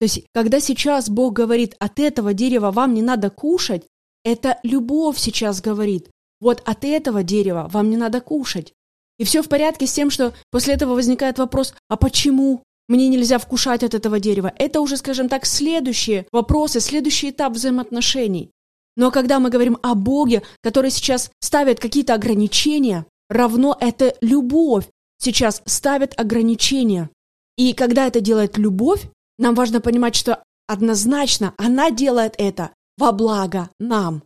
То 0.00 0.04
есть, 0.04 0.24
когда 0.34 0.60
сейчас 0.60 1.08
Бог 1.08 1.32
говорит, 1.32 1.74
от 1.78 1.98
этого 1.98 2.34
дерева 2.34 2.70
вам 2.70 2.94
не 2.94 3.02
надо 3.02 3.30
кушать, 3.30 3.84
это 4.24 4.58
любовь 4.62 5.18
сейчас 5.18 5.60
говорит, 5.60 6.10
вот 6.40 6.60
от 6.64 6.84
этого 6.84 7.22
дерева 7.22 7.68
вам 7.72 7.90
не 7.90 7.96
надо 7.96 8.20
кушать. 8.20 8.72
И 9.18 9.24
все 9.24 9.42
в 9.42 9.48
порядке 9.48 9.86
с 9.86 9.92
тем, 9.92 10.10
что 10.10 10.34
после 10.50 10.74
этого 10.74 10.94
возникает 10.94 11.38
вопрос, 11.38 11.74
а 11.88 11.96
почему? 11.96 12.62
мне 12.88 13.08
нельзя 13.08 13.38
вкушать 13.38 13.82
от 13.82 13.94
этого 13.94 14.20
дерева. 14.20 14.52
Это 14.56 14.80
уже, 14.80 14.96
скажем 14.96 15.28
так, 15.28 15.46
следующие 15.46 16.26
вопросы, 16.30 16.80
следующий 16.80 17.30
этап 17.30 17.54
взаимоотношений. 17.54 18.50
Но 18.96 19.10
когда 19.10 19.40
мы 19.40 19.48
говорим 19.48 19.78
о 19.82 19.94
Боге, 19.94 20.42
который 20.62 20.90
сейчас 20.90 21.30
ставит 21.40 21.80
какие-то 21.80 22.14
ограничения, 22.14 23.06
равно 23.32 23.76
это 23.80 24.14
любовь 24.20 24.86
сейчас 25.18 25.62
ставит 25.66 26.18
ограничения. 26.18 27.10
И 27.56 27.72
когда 27.72 28.06
это 28.06 28.20
делает 28.20 28.58
любовь, 28.58 29.08
нам 29.38 29.54
важно 29.54 29.80
понимать, 29.80 30.14
что 30.14 30.42
однозначно 30.66 31.54
она 31.58 31.90
делает 31.90 32.34
это 32.38 32.70
во 32.96 33.12
благо 33.12 33.68
нам. 33.78 34.22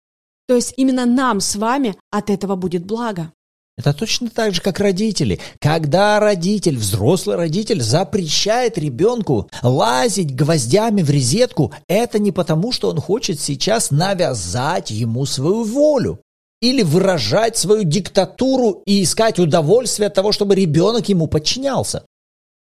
То 0.49 0.55
есть 0.55 0.75
именно 0.77 1.07
нам 1.07 1.41
с 1.41 1.57
вами 1.57 1.97
от 2.11 2.31
этого 2.31 2.57
будет 2.57 2.85
благо. 2.85 3.33
Это 3.77 3.93
точно 3.93 4.31
так 4.31 4.55
же, 4.55 4.63
как 4.63 4.81
родители. 4.81 5.39
Когда 5.61 6.19
родитель, 6.19 6.79
взрослый 6.79 7.37
родитель, 7.37 7.83
запрещает 7.83 8.79
ребенку 8.79 9.51
лазить 9.63 10.35
гвоздями 10.35 11.03
в 11.03 11.11
резетку, 11.11 11.75
это 11.87 12.19
не 12.19 12.33
потому, 12.33 12.73
что 12.73 12.89
он 12.89 13.01
хочет 13.01 13.39
сейчас 13.39 13.91
навязать 13.91 14.91
ему 14.91 15.27
свою 15.27 15.63
волю 15.65 16.21
или 16.61 16.83
выражать 16.83 17.57
свою 17.57 17.85
диктатуру 17.85 18.83
и 18.87 19.03
искать 19.03 19.39
удовольствие 19.39 20.09
от 20.09 20.15
того, 20.15 20.33
чтобы 20.33 20.55
ребенок 20.55 21.09
ему 21.09 21.27
подчинялся. 21.27 22.05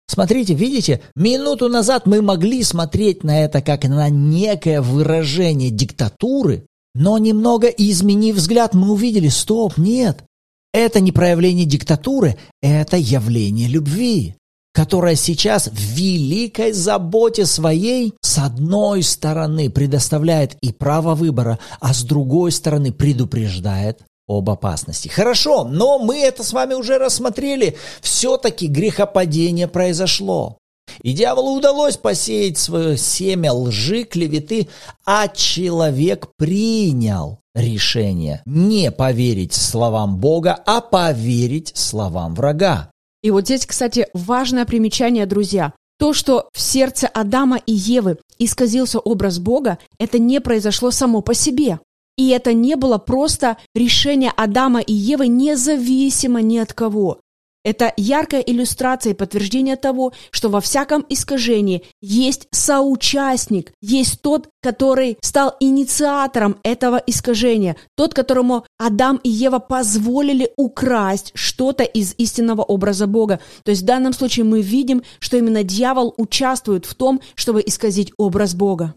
Смотрите, 0.07 0.55
видите, 0.55 1.03
минуту 1.15 1.69
назад 1.69 2.07
мы 2.07 2.23
могли 2.23 2.63
смотреть 2.63 3.25
на 3.25 3.45
это 3.45 3.61
как 3.61 3.85
на 3.85 4.09
некое 4.09 4.81
выражение 4.81 5.71
диктатуры, 5.71 6.67
но 6.95 7.19
немного 7.19 7.69
изменив 7.69 8.37
взгляд, 8.37 8.75
мы 8.75 8.91
увидели, 8.91 9.29
стоп, 9.29 9.77
нет, 9.77 10.25
это 10.73 11.01
не 11.01 11.13
проявление 11.13 11.67
диктатуры, 11.67 12.39
это 12.63 12.97
явление 12.97 13.69
любви, 13.69 14.35
которая 14.73 15.17
сейчас 15.17 15.69
в 15.69 15.79
великой 15.79 16.73
заботе 16.73 17.47
своей 17.47 18.15
с 18.21 18.39
одной 18.39 19.03
стороны 19.03 19.71
предоставляет 19.71 20.57
и 20.61 20.73
право 20.73 21.15
выбора, 21.15 21.59
а 21.81 21.93
с 21.95 22.03
другой 22.03 22.53
стороны 22.53 22.93
предупреждает 22.93 24.03
об 24.29 24.51
опасности. 24.51 25.09
Хорошо, 25.09 25.65
но 25.65 25.99
мы 25.99 26.19
это 26.21 26.45
с 26.45 26.53
вами 26.53 26.75
уже 26.75 26.99
рассмотрели. 26.99 27.77
Все-таки 28.03 28.67
грехопадение 28.67 29.67
произошло. 29.67 30.59
И 31.03 31.13
дьяволу 31.13 31.57
удалось 31.57 31.97
посеять 31.97 32.59
свое 32.59 32.97
семя 32.97 33.53
лжи, 33.53 34.05
клеветы, 34.05 34.69
а 35.05 35.29
человек 35.29 36.29
принял 36.37 37.41
решение 37.55 38.43
не 38.47 38.91
поверить 38.91 39.53
словам 39.53 40.19
Бога, 40.19 40.59
а 40.67 40.81
поверить 40.81 41.73
словам 41.75 42.35
врага. 42.35 42.91
И 43.23 43.31
вот 43.31 43.45
здесь, 43.45 43.67
кстати, 43.67 44.07
важное 44.15 44.65
примечание, 44.65 45.27
друзья. 45.27 45.73
То, 45.99 46.13
что 46.13 46.49
в 46.53 46.61
сердце 46.61 47.09
Адама 47.09 47.57
и 47.57 47.73
Евы 47.73 48.19
исказился 48.39 49.01
образ 49.01 49.41
Бога, 49.41 49.79
это 49.99 50.19
не 50.19 50.41
произошло 50.41 50.93
само 50.93 51.23
по 51.23 51.35
себе. 51.35 51.81
И 52.17 52.29
это 52.31 52.53
не 52.53 52.77
было 52.77 52.99
просто 52.99 53.57
решение 53.75 54.33
Адама 54.37 54.81
и 54.81 54.93
Евы 54.93 55.27
независимо 55.29 56.41
ни 56.43 56.59
от 56.59 56.73
кого. 56.73 57.21
Это 57.69 57.93
яркая 57.99 58.41
иллюстрация 58.41 59.13
и 59.13 59.15
подтверждение 59.15 59.77
того, 59.77 60.15
что 60.31 60.49
во 60.49 60.63
всяком 60.63 61.05
искажении 61.11 61.83
есть 62.01 62.49
соучастник, 62.51 63.75
есть 63.83 64.23
тот, 64.23 64.49
который 64.63 65.19
стал 65.21 65.55
инициатором 65.61 66.57
этого 66.63 66.97
искажения, 67.07 67.77
тот, 67.95 68.15
которому 68.15 68.65
Адам 68.79 69.21
и 69.23 69.29
Ева 69.29 69.59
позволили 69.59 70.51
украсть 70.57 71.33
что-то 71.35 71.85
из 71.85 72.15
истинного 72.17 72.63
образа 72.63 73.07
Бога. 73.07 73.39
То 73.65 73.71
есть 73.71 73.83
в 73.83 73.85
данном 73.85 74.15
случае 74.15 74.47
мы 74.47 74.63
видим, 74.63 75.03
что 75.19 75.37
именно 75.37 75.63
дьявол 75.63 76.15
участвует 76.17 76.87
в 76.87 76.95
том, 76.95 77.21
чтобы 77.35 77.63
исказить 77.67 78.15
образ 78.17 78.55
Бога. 78.55 78.95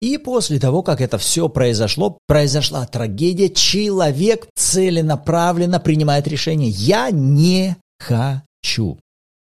И 0.00 0.18
после 0.18 0.58
того, 0.58 0.82
как 0.82 1.00
это 1.00 1.16
все 1.16 1.48
произошло, 1.48 2.18
произошла 2.26 2.84
трагедия, 2.84 3.48
человек 3.48 4.48
целенаправленно 4.54 5.80
принимает 5.80 6.28
решение 6.28 6.68
«я 6.68 7.10
не 7.10 7.76
хочу. 7.98 8.98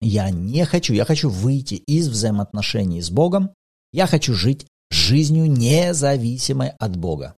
Я 0.00 0.31
не 0.31 0.65
хочу, 0.65 0.93
я 0.93 1.05
хочу 1.05 1.31
выйти 1.31 1.75
из 1.75 2.09
взаимоотношений 2.09 3.00
с 3.00 3.11
Богом. 3.11 3.50
Я 3.93 4.07
хочу 4.07 4.35
жить 4.35 4.67
жизнью 4.91 5.50
независимой 5.50 6.71
от 6.79 6.97
Бога. 6.97 7.35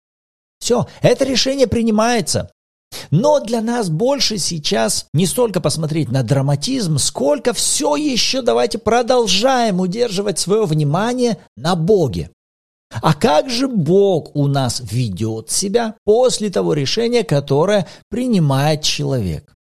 Все, 0.59 0.87
это 1.01 1.25
решение 1.25 1.67
принимается. 1.67 2.51
Но 3.11 3.39
для 3.39 3.61
нас 3.61 3.89
больше 3.89 4.37
сейчас 4.37 5.05
не 5.13 5.25
столько 5.25 5.61
посмотреть 5.61 6.09
на 6.09 6.23
драматизм, 6.23 6.97
сколько 6.97 7.53
все 7.53 7.95
еще 7.95 8.41
давайте 8.41 8.77
продолжаем 8.77 9.79
удерживать 9.79 10.39
свое 10.39 10.65
внимание 10.65 11.37
на 11.55 11.75
Боге. 11.75 12.31
А 12.91 13.13
как 13.13 13.49
же 13.49 13.67
Бог 13.67 14.35
у 14.35 14.47
нас 14.47 14.81
ведет 14.83 15.51
себя 15.51 15.95
после 16.05 16.49
того 16.49 16.73
решения, 16.73 17.23
которое 17.23 17.87
принимает 18.09 18.81
человек? 18.81 19.53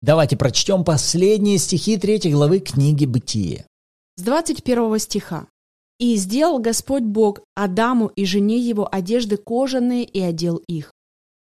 Давайте 0.00 0.36
прочтем 0.36 0.84
последние 0.84 1.58
стихи 1.58 1.96
третьей 1.96 2.32
главы 2.32 2.60
книги 2.60 3.04
«Бытие». 3.04 3.66
С 4.16 4.22
21 4.22 4.98
стиха. 4.98 5.48
«И 5.98 6.14
сделал 6.16 6.60
Господь 6.60 7.02
Бог 7.02 7.40
Адаму 7.56 8.06
и 8.14 8.24
жене 8.24 8.58
его 8.58 8.88
одежды 8.90 9.36
кожаные 9.36 10.04
и 10.04 10.20
одел 10.20 10.56
их. 10.68 10.92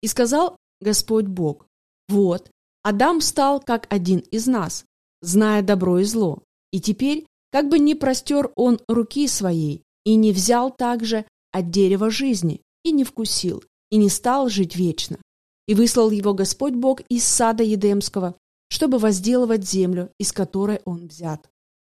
И 0.01 0.07
сказал 0.07 0.55
Господь 0.79 1.25
Бог, 1.25 1.65
вот, 2.07 2.49
Адам 2.83 3.19
стал 3.19 3.59
как 3.59 3.91
один 3.91 4.19
из 4.19 4.47
нас, 4.47 4.85
зная 5.21 5.61
добро 5.61 5.99
и 5.99 6.03
зло. 6.03 6.43
И 6.71 6.79
теперь, 6.79 7.25
как 7.51 7.67
бы 7.69 7.79
не 7.79 7.95
простер 7.95 8.51
он 8.55 8.79
руки 8.87 9.27
своей 9.27 9.83
и 10.05 10.15
не 10.15 10.31
взял 10.31 10.71
также 10.71 11.25
от 11.51 11.69
дерева 11.69 12.09
жизни, 12.09 12.61
и 12.83 12.91
не 12.91 13.03
вкусил, 13.03 13.63
и 13.91 13.97
не 13.97 14.09
стал 14.09 14.47
жить 14.47 14.77
вечно. 14.77 15.17
И 15.67 15.75
выслал 15.75 16.11
его 16.11 16.33
Господь 16.33 16.73
Бог 16.73 17.01
из 17.09 17.23
сада 17.23 17.63
Едемского, 17.63 18.35
чтобы 18.69 18.99
возделывать 18.99 19.67
землю, 19.67 20.09
из 20.17 20.31
которой 20.31 20.79
он 20.85 21.07
взят. 21.07 21.49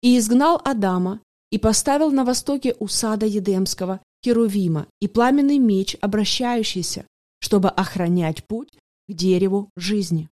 И 0.01 0.17
изгнал 0.17 0.62
Адама, 0.63 1.21
и 1.51 1.57
поставил 1.57 2.12
на 2.12 2.24
востоке 2.25 2.75
у 2.79 2.88
сада 2.88 3.25
Едемского 3.25 4.01
Херувима 4.24 4.88
и 5.00 5.07
пламенный 5.07 5.59
меч, 5.59 5.95
обращающийся, 6.01 7.05
чтобы 7.39 7.69
охранять 7.69 8.43
путь 8.45 8.69
к 9.07 9.13
дереву 9.13 9.69
жизни. 9.77 10.29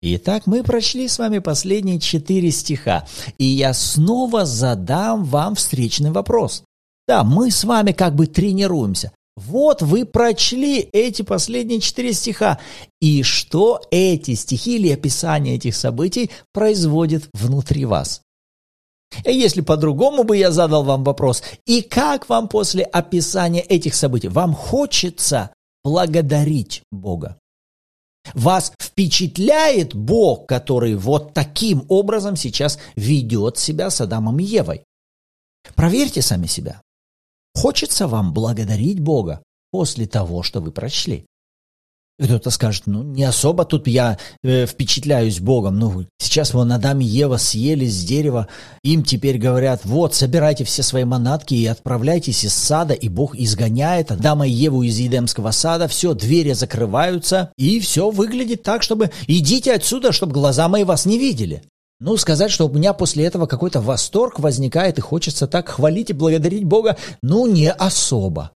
Итак, 0.00 0.46
мы 0.46 0.64
прочли 0.64 1.06
с 1.06 1.18
вами 1.18 1.38
последние 1.38 2.00
четыре 2.00 2.50
стиха, 2.50 3.06
и 3.38 3.44
я 3.44 3.72
снова 3.72 4.44
задам 4.44 5.24
вам 5.24 5.54
встречный 5.54 6.10
вопрос. 6.10 6.64
Да, 7.06 7.22
мы 7.24 7.50
с 7.50 7.64
вами 7.64 7.92
как 7.92 8.14
бы 8.14 8.26
тренируемся. 8.26 9.12
Вот 9.36 9.80
вы 9.80 10.04
прочли 10.04 10.80
эти 10.92 11.22
последние 11.22 11.80
четыре 11.80 12.12
стиха. 12.12 12.58
И 13.00 13.22
что 13.22 13.80
эти 13.90 14.34
стихи 14.34 14.76
или 14.76 14.92
описание 14.92 15.56
этих 15.56 15.74
событий 15.74 16.30
производит 16.52 17.28
внутри 17.32 17.84
вас? 17.84 18.22
Если 19.24 19.60
по-другому 19.60 20.24
бы 20.24 20.36
я 20.36 20.50
задал 20.50 20.84
вам 20.84 21.04
вопрос, 21.04 21.42
и 21.66 21.82
как 21.82 22.28
вам 22.28 22.48
после 22.48 22.82
описания 22.82 23.60
этих 23.60 23.94
событий? 23.94 24.28
Вам 24.28 24.54
хочется 24.54 25.50
благодарить 25.84 26.82
Бога? 26.90 27.38
Вас 28.34 28.72
впечатляет 28.80 29.94
Бог, 29.94 30.46
который 30.46 30.94
вот 30.94 31.34
таким 31.34 31.84
образом 31.88 32.36
сейчас 32.36 32.78
ведет 32.96 33.58
себя 33.58 33.90
с 33.90 34.00
Адамом 34.00 34.38
и 34.38 34.44
Евой? 34.44 34.84
Проверьте 35.74 36.22
сами 36.22 36.46
себя. 36.46 36.80
Хочется 37.54 38.06
вам 38.08 38.32
благодарить 38.32 39.00
Бога 39.00 39.42
после 39.70 40.06
того, 40.06 40.42
что 40.42 40.60
вы 40.60 40.72
прочли? 40.72 41.26
Кто-то 42.22 42.50
скажет, 42.50 42.84
ну, 42.86 43.02
не 43.02 43.24
особо 43.24 43.64
тут 43.64 43.88
я 43.88 44.18
э, 44.44 44.66
впечатляюсь 44.66 45.40
Богом. 45.40 45.78
Ну, 45.78 46.06
сейчас 46.18 46.54
вон 46.54 46.70
Адам 46.70 47.00
и 47.00 47.04
Ева 47.04 47.36
съели 47.36 47.86
с 47.86 48.04
дерева. 48.04 48.48
Им 48.84 49.02
теперь 49.02 49.38
говорят, 49.38 49.80
вот, 49.84 50.14
собирайте 50.14 50.64
все 50.64 50.82
свои 50.82 51.04
манатки 51.04 51.54
и 51.54 51.66
отправляйтесь 51.66 52.44
из 52.44 52.52
сада. 52.52 52.94
И 52.94 53.08
Бог 53.08 53.34
изгоняет 53.34 54.12
Адама 54.12 54.46
и 54.46 54.52
Еву 54.52 54.82
из 54.82 54.98
Едемского 54.98 55.50
сада. 55.50 55.88
Все, 55.88 56.14
двери 56.14 56.52
закрываются. 56.52 57.50
И 57.56 57.80
все 57.80 58.10
выглядит 58.10 58.62
так, 58.62 58.82
чтобы 58.82 59.10
идите 59.26 59.72
отсюда, 59.72 60.12
чтобы 60.12 60.32
глаза 60.32 60.68
мои 60.68 60.84
вас 60.84 61.06
не 61.06 61.18
видели. 61.18 61.62
Ну, 62.04 62.16
сказать, 62.16 62.50
что 62.50 62.66
у 62.66 62.72
меня 62.72 62.94
после 62.94 63.24
этого 63.24 63.46
какой-то 63.46 63.80
восторг 63.80 64.40
возникает 64.40 64.98
и 64.98 65.00
хочется 65.00 65.46
так 65.46 65.68
хвалить 65.68 66.10
и 66.10 66.12
благодарить 66.12 66.64
Бога, 66.64 66.96
ну, 67.22 67.46
не 67.46 67.70
особо. 67.70 68.50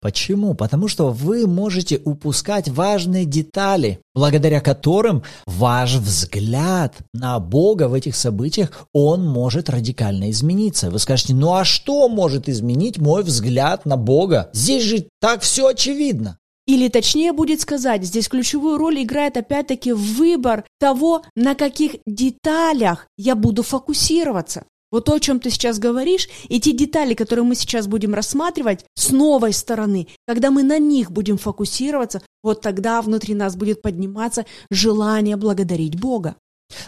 Почему? 0.00 0.54
Потому 0.54 0.88
что 0.88 1.10
вы 1.10 1.46
можете 1.46 2.00
упускать 2.02 2.70
важные 2.70 3.26
детали, 3.26 4.00
благодаря 4.14 4.62
которым 4.62 5.24
ваш 5.44 5.96
взгляд 5.96 6.94
на 7.12 7.38
Бога 7.38 7.88
в 7.88 7.92
этих 7.92 8.16
событиях, 8.16 8.86
он 8.94 9.26
может 9.26 9.68
радикально 9.68 10.30
измениться. 10.30 10.90
Вы 10.90 11.00
скажете, 11.00 11.34
ну 11.34 11.52
а 11.52 11.66
что 11.66 12.08
может 12.08 12.48
изменить 12.48 12.96
мой 12.96 13.24
взгляд 13.24 13.84
на 13.84 13.98
Бога? 13.98 14.48
Здесь 14.54 14.84
же 14.84 15.06
так 15.20 15.42
все 15.42 15.66
очевидно. 15.66 16.38
Или 16.66 16.88
точнее 16.88 17.32
будет 17.32 17.60
сказать, 17.60 18.04
здесь 18.04 18.28
ключевую 18.28 18.78
роль 18.78 19.02
играет 19.02 19.36
опять-таки 19.36 19.92
выбор 19.92 20.64
того, 20.78 21.22
на 21.36 21.54
каких 21.54 21.96
деталях 22.06 23.06
я 23.18 23.34
буду 23.34 23.62
фокусироваться. 23.62 24.64
Вот 24.90 25.06
то, 25.06 25.14
о 25.14 25.20
чем 25.20 25.40
ты 25.40 25.50
сейчас 25.50 25.80
говоришь, 25.80 26.28
и 26.48 26.60
те 26.60 26.72
детали, 26.72 27.14
которые 27.14 27.44
мы 27.44 27.56
сейчас 27.56 27.88
будем 27.88 28.14
рассматривать 28.14 28.86
с 28.94 29.10
новой 29.10 29.52
стороны, 29.52 30.06
когда 30.26 30.52
мы 30.52 30.62
на 30.62 30.78
них 30.78 31.10
будем 31.10 31.36
фокусироваться, 31.36 32.22
вот 32.44 32.60
тогда 32.60 33.02
внутри 33.02 33.34
нас 33.34 33.56
будет 33.56 33.82
подниматься 33.82 34.46
желание 34.70 35.36
благодарить 35.36 35.98
Бога. 35.98 36.36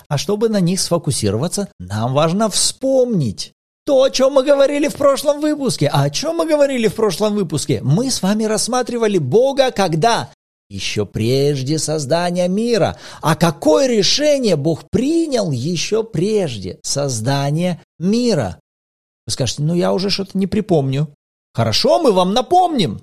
А 0.08 0.18
чтобы 0.18 0.48
на 0.48 0.60
них 0.60 0.80
сфокусироваться, 0.80 1.68
нам 1.78 2.14
важно 2.14 2.48
вспомнить 2.48 3.52
то, 3.86 4.02
о 4.02 4.10
чем 4.10 4.32
мы 4.32 4.42
говорили 4.42 4.88
в 4.88 4.96
прошлом 4.96 5.40
выпуске. 5.40 5.88
А 5.92 6.02
о 6.02 6.10
чем 6.10 6.36
мы 6.36 6.46
говорили 6.46 6.88
в 6.88 6.94
прошлом 6.94 7.34
выпуске? 7.34 7.80
Мы 7.82 8.10
с 8.10 8.20
вами 8.20 8.44
рассматривали 8.44 9.18
Бога 9.18 9.70
когда? 9.70 10.30
еще 10.68 11.06
прежде 11.06 11.78
создания 11.78 12.48
мира. 12.48 12.96
А 13.22 13.36
какое 13.36 13.86
решение 13.86 14.56
Бог 14.56 14.90
принял 14.90 15.52
еще 15.52 16.02
прежде 16.02 16.80
создания 16.82 17.80
мира? 18.00 18.58
Вы 19.26 19.32
скажете, 19.32 19.62
ну 19.62 19.74
я 19.74 19.92
уже 19.92 20.10
что-то 20.10 20.36
не 20.36 20.48
припомню. 20.48 21.08
Хорошо, 21.54 22.00
мы 22.00 22.10
вам 22.10 22.34
напомним. 22.34 23.00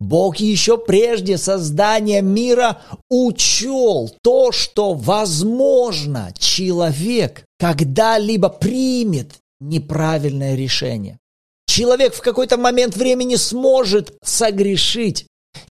Бог 0.00 0.36
еще 0.36 0.76
прежде 0.76 1.38
создания 1.38 2.20
мира 2.20 2.82
учел 3.08 4.14
то, 4.22 4.52
что 4.52 4.92
возможно 4.92 6.30
человек 6.38 7.44
когда-либо 7.58 8.50
примет 8.50 9.38
неправильное 9.60 10.54
решение. 10.54 11.18
Человек 11.66 12.14
в 12.14 12.22
какой-то 12.22 12.56
момент 12.56 12.96
времени 12.96 13.36
сможет 13.36 14.16
согрешить, 14.22 15.26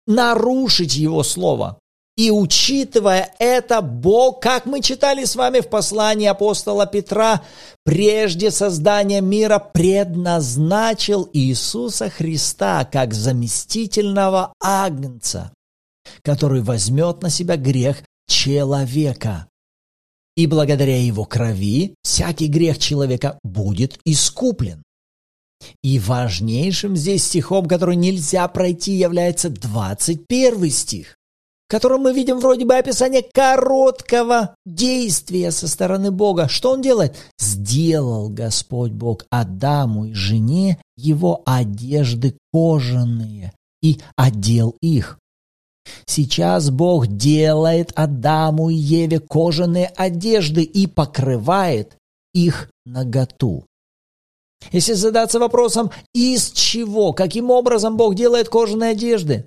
нарушить 0.06 0.94
его 0.94 1.22
слово. 1.22 1.78
И 2.16 2.30
учитывая 2.30 3.34
это, 3.38 3.82
Бог, 3.82 4.40
как 4.40 4.64
мы 4.64 4.80
читали 4.80 5.24
с 5.24 5.36
вами 5.36 5.60
в 5.60 5.68
послании 5.68 6.26
апостола 6.26 6.86
Петра, 6.86 7.42
прежде 7.84 8.50
создания 8.50 9.20
мира 9.20 9.58
предназначил 9.58 11.28
Иисуса 11.34 12.08
Христа 12.08 12.88
как 12.90 13.12
заместительного 13.12 14.54
агнца, 14.62 15.52
который 16.22 16.62
возьмет 16.62 17.22
на 17.22 17.28
себя 17.28 17.56
грех 17.56 18.02
человека. 18.26 19.46
И 20.36 20.46
благодаря 20.46 21.02
его 21.02 21.24
крови 21.24 21.94
всякий 22.02 22.48
грех 22.48 22.78
человека 22.78 23.38
будет 23.42 23.98
искуплен. 24.04 24.82
И 25.82 25.98
важнейшим 25.98 26.96
здесь 26.96 27.24
стихом, 27.24 27.66
который 27.66 27.96
нельзя 27.96 28.46
пройти, 28.48 28.92
является 28.92 29.48
21 29.48 30.70
стих, 30.70 31.16
в 31.66 31.70
котором 31.70 32.02
мы 32.02 32.12
видим 32.12 32.38
вроде 32.38 32.66
бы 32.66 32.76
описание 32.76 33.24
короткого 33.32 34.54
действия 34.66 35.50
со 35.50 35.66
стороны 35.66 36.10
Бога. 36.10 36.48
Что 36.48 36.72
он 36.72 36.82
делает? 36.82 37.16
«Сделал 37.38 38.28
Господь 38.28 38.92
Бог 38.92 39.24
Адаму 39.30 40.04
и 40.04 40.12
жене 40.12 40.78
его 40.96 41.42
одежды 41.46 42.36
кожаные 42.52 43.54
и 43.82 43.98
одел 44.16 44.76
их». 44.82 45.18
Сейчас 46.06 46.70
Бог 46.70 47.06
делает 47.06 47.92
Адаму 47.94 48.70
и 48.70 48.74
Еве 48.74 49.20
кожаные 49.20 49.86
одежды 49.96 50.62
и 50.62 50.86
покрывает 50.86 51.96
их 52.34 52.70
наготу. 52.84 53.64
Если 54.72 54.94
задаться 54.94 55.38
вопросом, 55.38 55.90
из 56.14 56.50
чего, 56.50 57.12
каким 57.12 57.50
образом 57.50 57.96
Бог 57.96 58.14
делает 58.14 58.48
кожаные 58.48 58.90
одежды? 58.90 59.46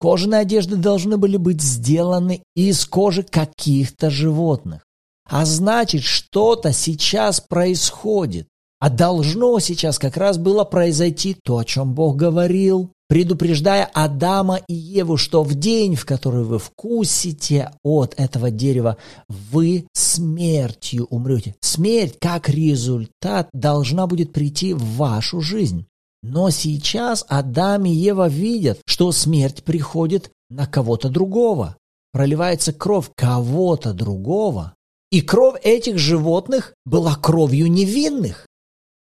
Кожаные 0.00 0.40
одежды 0.40 0.76
должны 0.76 1.16
были 1.16 1.36
быть 1.36 1.60
сделаны 1.60 2.42
из 2.54 2.84
кожи 2.86 3.22
каких-то 3.22 4.10
животных. 4.10 4.84
А 5.28 5.44
значит, 5.44 6.02
что-то 6.02 6.72
сейчас 6.72 7.40
происходит. 7.40 8.46
А 8.80 8.90
должно 8.90 9.58
сейчас 9.58 9.98
как 9.98 10.16
раз 10.16 10.38
было 10.38 10.64
произойти 10.64 11.36
то, 11.42 11.58
о 11.58 11.64
чем 11.64 11.94
Бог 11.94 12.16
говорил 12.16 12.92
предупреждая 13.08 13.88
Адама 13.92 14.60
и 14.68 14.74
Еву, 14.74 15.16
что 15.16 15.42
в 15.42 15.54
день, 15.54 15.96
в 15.96 16.04
который 16.04 16.44
вы 16.44 16.58
вкусите 16.58 17.72
от 17.82 18.14
этого 18.16 18.50
дерева, 18.50 18.98
вы 19.28 19.86
смертью 19.94 21.06
умрете. 21.10 21.56
Смерть 21.60 22.16
как 22.20 22.48
результат 22.48 23.48
должна 23.52 24.06
будет 24.06 24.32
прийти 24.32 24.74
в 24.74 24.82
вашу 24.96 25.40
жизнь. 25.40 25.86
Но 26.22 26.50
сейчас 26.50 27.24
Адам 27.28 27.86
и 27.86 27.90
Ева 27.90 28.28
видят, 28.28 28.80
что 28.86 29.12
смерть 29.12 29.62
приходит 29.64 30.30
на 30.50 30.66
кого-то 30.66 31.08
другого. 31.08 31.76
Проливается 32.12 32.72
кровь 32.72 33.10
кого-то 33.14 33.92
другого. 33.92 34.74
И 35.10 35.20
кровь 35.20 35.60
этих 35.62 35.98
животных 35.98 36.74
была 36.84 37.14
кровью 37.14 37.70
невинных. 37.70 38.47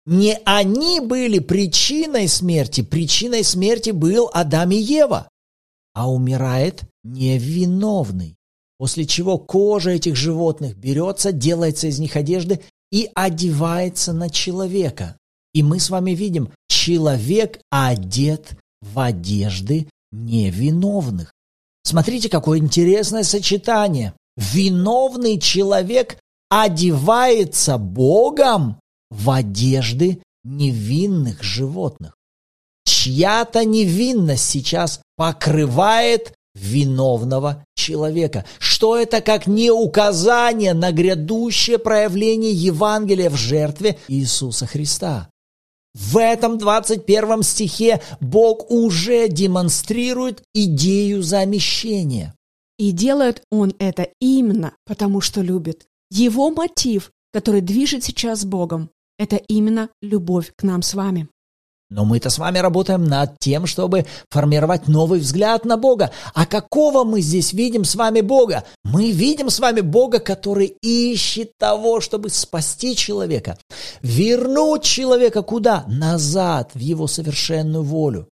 Не 0.06 0.38
они 0.44 1.00
были 1.00 1.40
причиной 1.40 2.28
смерти, 2.28 2.82
причиной 2.82 3.42
смерти 3.42 3.90
был 3.90 4.30
Адам 4.32 4.70
и 4.70 4.76
Ева, 4.76 5.28
а 5.94 6.10
умирает 6.10 6.82
невиновный. 7.02 8.36
После 8.78 9.04
чего 9.04 9.38
кожа 9.38 9.90
этих 9.90 10.14
животных 10.14 10.76
берется, 10.76 11.32
делается 11.32 11.88
из 11.88 11.98
них 11.98 12.14
одежды 12.14 12.60
и 12.92 13.10
одевается 13.14 14.12
на 14.12 14.30
человека. 14.30 15.16
И 15.54 15.62
мы 15.62 15.80
с 15.80 15.90
вами 15.90 16.12
видим, 16.12 16.50
человек 16.68 17.60
одет 17.70 18.56
в 18.82 19.00
одежды 19.00 19.88
невиновных. 20.12 21.32
Смотрите, 21.82 22.28
какое 22.28 22.58
интересное 22.58 23.22
сочетание. 23.22 24.12
Виновный 24.36 25.40
человек 25.40 26.18
одевается 26.50 27.78
Богом 27.78 28.78
в 29.10 29.30
одежды 29.30 30.22
невинных 30.44 31.42
животных. 31.42 32.16
чья-то 32.84 33.64
невинность 33.64 34.48
сейчас 34.48 35.00
покрывает 35.16 36.34
виновного 36.54 37.64
человека. 37.74 38.44
Что 38.58 38.96
это 38.96 39.20
как 39.20 39.46
не 39.46 39.70
указание 39.70 40.74
на 40.74 40.92
грядущее 40.92 41.78
проявление 41.78 42.52
Евангелия 42.52 43.30
в 43.30 43.36
жертве 43.36 43.98
Иисуса 44.08 44.66
Христа? 44.66 45.28
В 45.94 46.18
этом 46.18 46.58
21 46.58 47.42
стихе 47.42 48.02
Бог 48.20 48.70
уже 48.70 49.28
демонстрирует 49.28 50.42
идею 50.54 51.22
замещения. 51.22 52.34
И 52.78 52.92
делает 52.92 53.42
он 53.50 53.72
это 53.78 54.08
именно 54.20 54.74
потому, 54.84 55.22
что 55.22 55.40
любит. 55.40 55.86
Его 56.10 56.50
мотив, 56.50 57.10
который 57.32 57.62
движет 57.62 58.04
сейчас 58.04 58.44
Богом, 58.44 58.90
это 59.18 59.36
именно 59.36 59.88
любовь 60.02 60.52
к 60.56 60.62
нам 60.62 60.82
с 60.82 60.94
вами. 60.94 61.28
Но 61.88 62.04
мы-то 62.04 62.30
с 62.30 62.38
вами 62.38 62.58
работаем 62.58 63.04
над 63.04 63.38
тем, 63.38 63.66
чтобы 63.66 64.06
формировать 64.28 64.88
новый 64.88 65.20
взгляд 65.20 65.64
на 65.64 65.76
Бога. 65.76 66.10
А 66.34 66.44
какого 66.44 67.04
мы 67.04 67.20
здесь 67.20 67.52
видим 67.52 67.84
с 67.84 67.94
вами 67.94 68.22
Бога? 68.22 68.64
Мы 68.82 69.12
видим 69.12 69.50
с 69.50 69.60
вами 69.60 69.82
Бога, 69.82 70.18
который 70.18 70.76
ищет 70.82 71.52
того, 71.58 72.00
чтобы 72.00 72.30
спасти 72.30 72.96
человека. 72.96 73.56
Вернуть 74.02 74.82
человека 74.82 75.42
куда? 75.42 75.84
Назад, 75.86 76.72
в 76.74 76.80
его 76.80 77.06
совершенную 77.06 77.84
волю. 77.84 78.28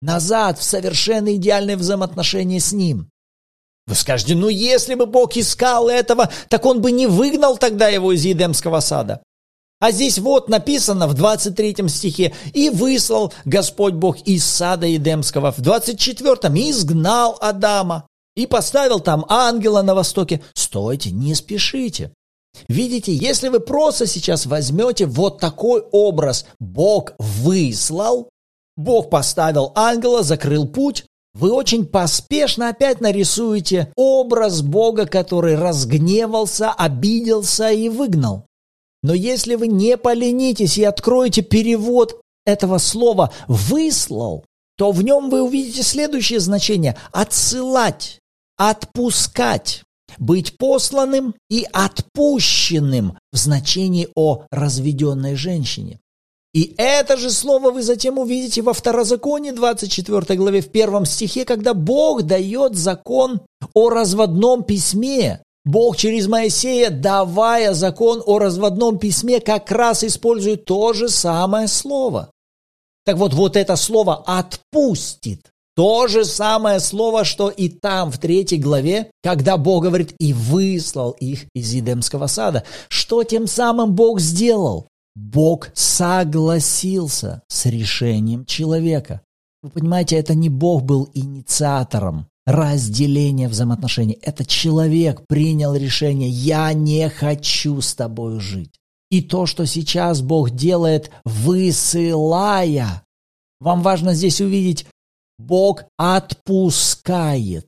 Назад, 0.00 0.58
в 0.58 0.62
совершенно 0.62 1.34
идеальные 1.36 1.76
взаимоотношения 1.76 2.60
с 2.60 2.72
Ним. 2.72 3.10
Вы 3.86 3.96
скажете, 3.96 4.34
ну 4.34 4.48
если 4.48 4.94
бы 4.94 5.04
Бог 5.04 5.36
искал 5.36 5.90
этого, 5.90 6.30
так 6.48 6.64
Он 6.64 6.80
бы 6.80 6.90
не 6.90 7.06
выгнал 7.06 7.58
тогда 7.58 7.88
его 7.88 8.12
из 8.12 8.24
Едемского 8.24 8.80
сада. 8.80 9.22
А 9.84 9.90
здесь 9.90 10.18
вот 10.18 10.48
написано 10.48 11.06
в 11.06 11.12
23 11.12 11.86
стихе, 11.88 12.32
«И 12.54 12.70
выслал 12.70 13.34
Господь 13.44 13.92
Бог 13.92 14.16
из 14.22 14.42
сада 14.42 14.86
Едемского». 14.86 15.52
В 15.52 15.58
24-м 15.58 16.54
«изгнал 16.54 17.36
Адама» 17.38 18.06
и 18.34 18.46
поставил 18.46 19.00
там 19.00 19.26
ангела 19.28 19.82
на 19.82 19.94
востоке. 19.94 20.40
Стойте, 20.54 21.10
не 21.10 21.34
спешите. 21.34 22.14
Видите, 22.66 23.14
если 23.14 23.48
вы 23.48 23.60
просто 23.60 24.06
сейчас 24.06 24.46
возьмете 24.46 25.04
вот 25.04 25.38
такой 25.38 25.82
образ 25.92 26.46
«Бог 26.58 27.12
выслал», 27.18 28.30
Бог 28.78 29.10
поставил 29.10 29.70
ангела, 29.74 30.22
закрыл 30.22 30.66
путь, 30.66 31.04
вы 31.34 31.52
очень 31.52 31.84
поспешно 31.84 32.70
опять 32.70 33.02
нарисуете 33.02 33.92
образ 33.96 34.62
Бога, 34.62 35.04
который 35.04 35.56
разгневался, 35.56 36.72
обиделся 36.72 37.68
и 37.70 37.90
выгнал. 37.90 38.46
Но 39.04 39.12
если 39.12 39.54
вы 39.54 39.66
не 39.66 39.98
поленитесь 39.98 40.78
и 40.78 40.82
откроете 40.82 41.42
перевод 41.42 42.22
этого 42.46 42.78
слова 42.78 43.30
«выслал», 43.48 44.46
то 44.78 44.92
в 44.92 45.02
нем 45.02 45.28
вы 45.28 45.42
увидите 45.42 45.82
следующее 45.82 46.40
значение– 46.40 46.96
отсылать, 47.12 48.18
отпускать, 48.56 49.82
быть 50.16 50.56
посланным 50.56 51.34
и 51.50 51.66
отпущенным 51.70 53.18
в 53.30 53.36
значении 53.36 54.08
о 54.16 54.46
разведенной 54.50 55.34
женщине. 55.34 56.00
И 56.54 56.74
это 56.78 57.18
же 57.18 57.30
слово 57.30 57.72
вы 57.72 57.82
затем 57.82 58.16
увидите 58.16 58.62
во 58.62 58.72
Второзаконии 58.72 59.50
24 59.50 60.38
главе 60.38 60.62
в 60.62 60.70
первом 60.70 61.04
стихе, 61.04 61.44
когда 61.44 61.74
Бог 61.74 62.22
дает 62.22 62.74
закон 62.74 63.42
о 63.74 63.90
разводном 63.90 64.64
письме, 64.64 65.42
Бог 65.64 65.96
через 65.96 66.28
Моисея, 66.28 66.90
давая 66.90 67.72
закон 67.72 68.22
о 68.26 68.38
разводном 68.38 68.98
письме, 68.98 69.40
как 69.40 69.70
раз 69.70 70.04
использует 70.04 70.66
то 70.66 70.92
же 70.92 71.08
самое 71.08 71.68
слово. 71.68 72.30
Так 73.04 73.16
вот, 73.16 73.34
вот 73.34 73.56
это 73.56 73.76
слово 73.76 74.22
«отпустит» 74.26 75.50
То 75.76 76.06
же 76.06 76.24
самое 76.24 76.78
слово, 76.78 77.24
что 77.24 77.48
и 77.48 77.68
там, 77.68 78.12
в 78.12 78.18
третьей 78.18 78.58
главе, 78.58 79.10
когда 79.24 79.56
Бог 79.56 79.82
говорит 79.82 80.14
«и 80.20 80.32
выслал 80.32 81.10
их 81.12 81.46
из 81.52 81.72
Едемского 81.72 82.28
сада». 82.28 82.62
Что 82.88 83.24
тем 83.24 83.48
самым 83.48 83.94
Бог 83.94 84.20
сделал? 84.20 84.88
Бог 85.16 85.70
согласился 85.74 87.42
с 87.48 87.66
решением 87.66 88.44
человека. 88.44 89.22
Вы 89.62 89.70
понимаете, 89.70 90.16
это 90.16 90.34
не 90.34 90.48
Бог 90.48 90.82
был 90.82 91.10
инициатором 91.12 92.28
разделение 92.46 93.48
взаимоотношений. 93.48 94.18
Это 94.22 94.44
человек 94.44 95.26
принял 95.26 95.74
решение, 95.74 96.28
я 96.28 96.72
не 96.72 97.08
хочу 97.08 97.80
с 97.80 97.94
тобой 97.94 98.40
жить. 98.40 98.74
И 99.10 99.22
то, 99.22 99.46
что 99.46 99.66
сейчас 99.66 100.20
Бог 100.20 100.50
делает, 100.50 101.10
высылая, 101.24 103.04
вам 103.60 103.82
важно 103.82 104.14
здесь 104.14 104.40
увидеть, 104.40 104.86
Бог 105.38 105.84
отпускает. 105.96 107.66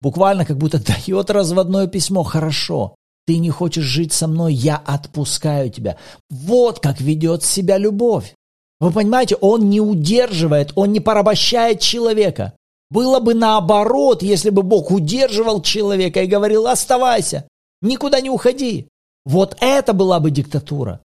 Буквально 0.00 0.44
как 0.44 0.58
будто 0.58 0.78
дает 0.78 1.30
разводное 1.30 1.86
письмо. 1.86 2.22
Хорошо, 2.22 2.94
ты 3.26 3.38
не 3.38 3.50
хочешь 3.50 3.84
жить 3.84 4.12
со 4.12 4.26
мной, 4.26 4.54
я 4.54 4.76
отпускаю 4.76 5.70
тебя. 5.70 5.96
Вот 6.30 6.80
как 6.80 7.00
ведет 7.00 7.42
себя 7.44 7.78
любовь. 7.78 8.34
Вы 8.80 8.92
понимаете, 8.92 9.36
он 9.36 9.68
не 9.68 9.80
удерживает, 9.80 10.72
он 10.76 10.92
не 10.92 11.00
порабощает 11.00 11.80
человека. 11.80 12.54
Было 12.90 13.20
бы 13.20 13.34
наоборот, 13.34 14.22
если 14.22 14.50
бы 14.50 14.62
Бог 14.62 14.90
удерживал 14.90 15.62
человека 15.62 16.22
и 16.22 16.26
говорил, 16.26 16.66
оставайся, 16.66 17.46
никуда 17.82 18.20
не 18.20 18.30
уходи. 18.30 18.88
Вот 19.26 19.56
это 19.60 19.92
была 19.92 20.20
бы 20.20 20.30
диктатура. 20.30 21.02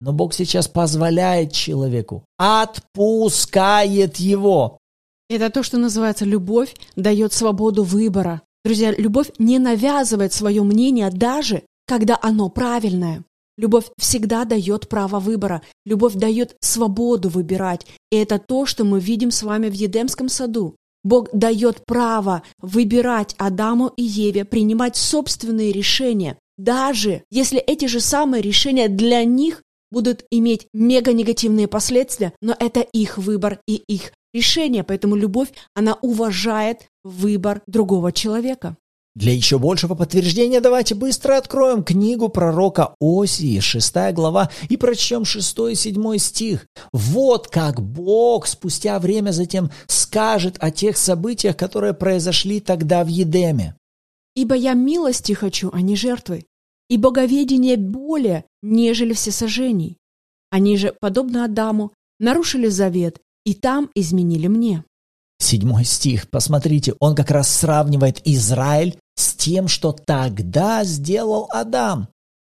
Но 0.00 0.12
Бог 0.12 0.34
сейчас 0.34 0.68
позволяет 0.68 1.52
человеку, 1.52 2.24
отпускает 2.38 4.16
его. 4.16 4.78
Это 5.28 5.50
то, 5.50 5.62
что 5.62 5.78
называется 5.78 6.24
любовь, 6.24 6.74
дает 6.94 7.32
свободу 7.32 7.82
выбора. 7.82 8.42
Друзья, 8.64 8.92
любовь 8.92 9.30
не 9.38 9.58
навязывает 9.58 10.32
свое 10.32 10.62
мнение 10.62 11.10
даже, 11.10 11.62
когда 11.86 12.18
оно 12.20 12.48
правильное. 12.48 13.24
Любовь 13.58 13.86
всегда 13.96 14.44
дает 14.44 14.88
право 14.88 15.18
выбора. 15.18 15.62
Любовь 15.84 16.14
дает 16.14 16.56
свободу 16.60 17.28
выбирать. 17.28 17.86
И 18.10 18.16
это 18.16 18.38
то, 18.38 18.66
что 18.66 18.84
мы 18.84 19.00
видим 19.00 19.30
с 19.30 19.42
вами 19.42 19.68
в 19.68 19.72
Едемском 19.72 20.28
саду. 20.28 20.76
Бог 21.06 21.28
дает 21.32 21.86
право 21.86 22.42
выбирать 22.58 23.36
Адаму 23.38 23.92
и 23.96 24.02
Еве, 24.02 24.44
принимать 24.44 24.96
собственные 24.96 25.70
решения, 25.70 26.36
даже 26.58 27.22
если 27.30 27.60
эти 27.60 27.84
же 27.84 28.00
самые 28.00 28.42
решения 28.42 28.88
для 28.88 29.22
них 29.22 29.62
будут 29.92 30.24
иметь 30.32 30.66
мега 30.72 31.12
негативные 31.12 31.68
последствия, 31.68 32.32
но 32.40 32.56
это 32.58 32.80
их 32.80 33.18
выбор 33.18 33.60
и 33.68 33.76
их 33.76 34.12
решение, 34.34 34.82
поэтому 34.82 35.14
любовь, 35.14 35.50
она 35.74 35.94
уважает 36.02 36.88
выбор 37.04 37.62
другого 37.68 38.10
человека. 38.10 38.76
Для 39.16 39.32
еще 39.32 39.58
большего 39.58 39.94
подтверждения 39.94 40.60
давайте 40.60 40.94
быстро 40.94 41.38
откроем 41.38 41.82
книгу 41.82 42.28
пророка 42.28 42.94
Осии, 43.00 43.60
6 43.60 44.12
глава, 44.12 44.50
и 44.68 44.76
прочтем 44.76 45.24
6 45.24 45.58
и 45.70 45.74
7 45.74 46.18
стих. 46.18 46.66
Вот 46.92 47.48
как 47.48 47.80
Бог 47.80 48.46
спустя 48.46 48.98
время 48.98 49.30
затем 49.30 49.70
скажет 49.86 50.56
о 50.60 50.70
тех 50.70 50.98
событиях, 50.98 51.56
которые 51.56 51.94
произошли 51.94 52.60
тогда 52.60 53.04
в 53.04 53.06
Едеме. 53.08 53.74
«Ибо 54.34 54.54
я 54.54 54.74
милости 54.74 55.32
хочу, 55.32 55.70
а 55.72 55.80
не 55.80 55.96
жертвы, 55.96 56.44
и 56.90 56.98
боговедение 56.98 57.78
более, 57.78 58.44
нежели 58.60 59.14
всесожжений. 59.14 59.96
Они 60.50 60.76
же, 60.76 60.94
подобно 61.00 61.46
Адаму, 61.46 61.94
нарушили 62.20 62.68
завет, 62.68 63.22
и 63.46 63.54
там 63.54 63.88
изменили 63.94 64.46
мне». 64.46 64.84
Седьмой 65.38 65.84
стих, 65.84 66.30
посмотрите, 66.30 66.94
он 66.98 67.14
как 67.14 67.30
раз 67.30 67.48
сравнивает 67.48 68.20
Израиль 68.24 68.98
с 69.16 69.34
тем, 69.34 69.68
что 69.68 69.92
тогда 69.92 70.82
сделал 70.84 71.48
Адам. 71.52 72.08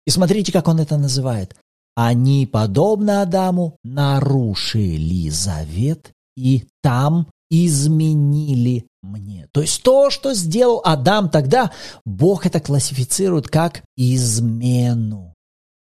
И 0.07 0.11
смотрите, 0.11 0.51
как 0.51 0.67
он 0.69 0.81
это 0.81 0.97
называет. 0.97 1.55
Они, 1.95 2.47
подобно 2.47 3.23
Адаму, 3.23 3.77
нарушили 3.85 5.29
завет 5.29 6.13
и 6.37 6.65
там 6.83 7.27
изменили 7.51 8.87
мне. 9.03 9.49
То 9.53 9.61
есть 9.61 9.83
то, 9.83 10.11
что 10.11 10.35
сделал 10.35 10.81
Адам 10.85 11.29
тогда, 11.29 11.73
Бог 12.05 12.47
это 12.47 12.61
классифицирует 12.61 13.49
как 13.49 13.83
измену. 13.97 15.35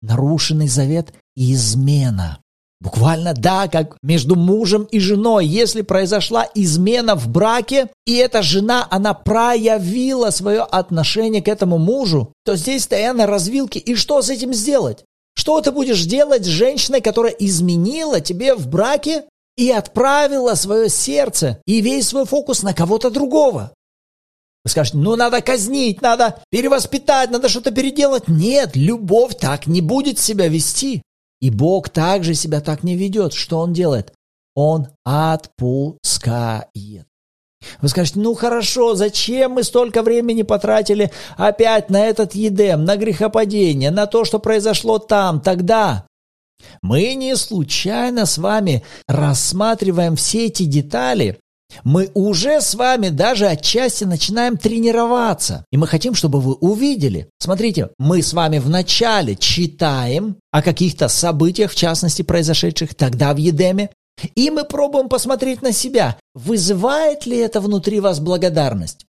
Нарушенный 0.01 0.67
завет– 0.67 1.13
измена. 1.35 2.39
Буквально 2.79 3.33
да, 3.33 3.67
как 3.67 3.97
между 4.03 4.35
мужем 4.35 4.83
и 4.83 4.99
женой. 4.99 5.47
Если 5.47 5.81
произошла 5.81 6.47
измена 6.53 7.15
в 7.15 7.27
браке, 7.27 7.89
и 8.05 8.15
эта 8.15 8.43
жена, 8.43 8.87
она 8.91 9.15
проявила 9.15 10.29
свое 10.29 10.61
отношение 10.61 11.41
к 11.41 11.47
этому 11.47 11.79
мужу, 11.79 12.33
то 12.45 12.55
здесь 12.55 12.83
стоят 12.83 13.15
на 13.15 13.25
развилке. 13.25 13.79
И 13.79 13.95
что 13.95 14.21
с 14.21 14.29
этим 14.29 14.53
сделать? 14.53 15.03
Что 15.35 15.59
ты 15.61 15.71
будешь 15.71 16.03
делать 16.05 16.45
с 16.45 16.49
женщиной, 16.49 17.01
которая 17.01 17.31
изменила 17.33 18.21
тебе 18.21 18.53
в 18.53 18.67
браке 18.67 19.23
и 19.55 19.71
отправила 19.71 20.53
свое 20.53 20.89
сердце 20.89 21.59
и 21.65 21.81
весь 21.81 22.09
свой 22.09 22.25
фокус 22.25 22.61
на 22.61 22.75
кого-то 22.75 23.09
другого? 23.09 23.71
Вы 24.63 24.69
скажете, 24.69 24.97
ну 24.97 25.15
надо 25.15 25.41
казнить, 25.41 26.01
надо 26.01 26.41
перевоспитать, 26.51 27.31
надо 27.31 27.49
что-то 27.49 27.71
переделать. 27.71 28.27
Нет, 28.27 28.75
любовь 28.75 29.35
так 29.39 29.65
не 29.65 29.81
будет 29.81 30.19
себя 30.19 30.47
вести. 30.47 31.01
И 31.41 31.49
Бог 31.49 31.89
также 31.89 32.33
себя 32.33 32.61
так 32.61 32.83
не 32.83 32.95
ведет. 32.95 33.33
Что 33.33 33.59
Он 33.59 33.73
делает? 33.73 34.13
Он 34.55 34.87
отпускает. 35.03 36.71
Вы 37.81 37.89
скажете, 37.89 38.19
ну 38.19 38.35
хорошо, 38.35 38.95
зачем 38.95 39.53
мы 39.53 39.63
столько 39.63 40.03
времени 40.03 40.43
потратили 40.43 41.11
опять 41.37 41.89
на 41.89 42.05
этот 42.05 42.35
едем, 42.35 42.85
на 42.85 42.97
грехопадение, 42.97 43.91
на 43.91 44.05
то, 44.05 44.25
что 44.25 44.39
произошло 44.39 44.99
там, 44.99 45.41
тогда? 45.41 46.05
Мы 46.81 47.15
не 47.15 47.35
случайно 47.35 48.25
с 48.25 48.37
вами 48.37 48.83
рассматриваем 49.07 50.15
все 50.15 50.47
эти 50.47 50.63
детали, 50.63 51.39
мы 51.83 52.09
уже 52.13 52.61
с 52.61 52.75
вами 52.75 53.09
даже 53.09 53.47
отчасти 53.47 54.03
начинаем 54.03 54.57
тренироваться. 54.57 55.65
И 55.71 55.77
мы 55.77 55.87
хотим, 55.87 56.13
чтобы 56.13 56.39
вы 56.39 56.53
увидели. 56.53 57.29
Смотрите, 57.39 57.89
мы 57.97 58.21
с 58.21 58.33
вами 58.33 58.59
вначале 58.59 59.35
читаем 59.35 60.37
о 60.51 60.61
каких-то 60.61 61.07
событиях, 61.07 61.71
в 61.71 61.75
частности, 61.75 62.21
произошедших 62.21 62.95
тогда 62.95 63.33
в 63.33 63.37
Едеме, 63.37 63.89
и 64.35 64.49
мы 64.49 64.63
пробуем 64.63 65.09
посмотреть 65.09 65.61
на 65.61 65.71
себя, 65.71 66.17
вызывает 66.33 67.25
ли 67.25 67.37
это 67.37 67.61
внутри 67.61 67.99
вас 67.99 68.19
благодарность. 68.19 69.05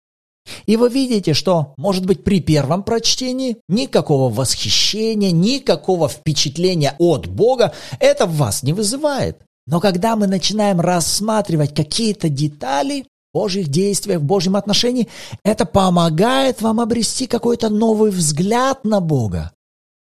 И 0.66 0.76
вы 0.76 0.90
видите, 0.90 1.32
что, 1.32 1.74
может 1.76 2.04
быть, 2.04 2.22
при 2.22 2.40
первом 2.40 2.82
прочтении 2.82 3.56
никакого 3.68 4.32
восхищения, 4.32 5.30
никакого 5.30 6.08
впечатления 6.08 6.94
от 6.98 7.26
Бога 7.26 7.72
это 7.98 8.26
в 8.26 8.36
вас 8.36 8.62
не 8.62 8.72
вызывает. 8.72 9.40
Но 9.66 9.80
когда 9.80 10.16
мы 10.16 10.26
начинаем 10.26 10.80
рассматривать 10.80 11.74
какие-то 11.74 12.28
детали 12.28 13.06
Божьих 13.32 13.68
действий, 13.68 14.16
в 14.16 14.22
Божьем 14.22 14.56
отношении, 14.56 15.08
это 15.42 15.64
помогает 15.64 16.62
вам 16.62 16.80
обрести 16.80 17.26
какой-то 17.26 17.68
новый 17.68 18.10
взгляд 18.10 18.84
на 18.84 19.00
Бога. 19.00 19.52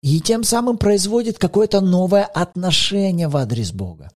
И 0.03 0.19
тем 0.19 0.43
самым 0.43 0.77
производит 0.77 1.39
какое-то 1.39 1.79
новое 1.79 2.25
отношение 2.25 3.29
в 3.29 3.37
адрес 3.37 3.71
Бога. 3.71 4.11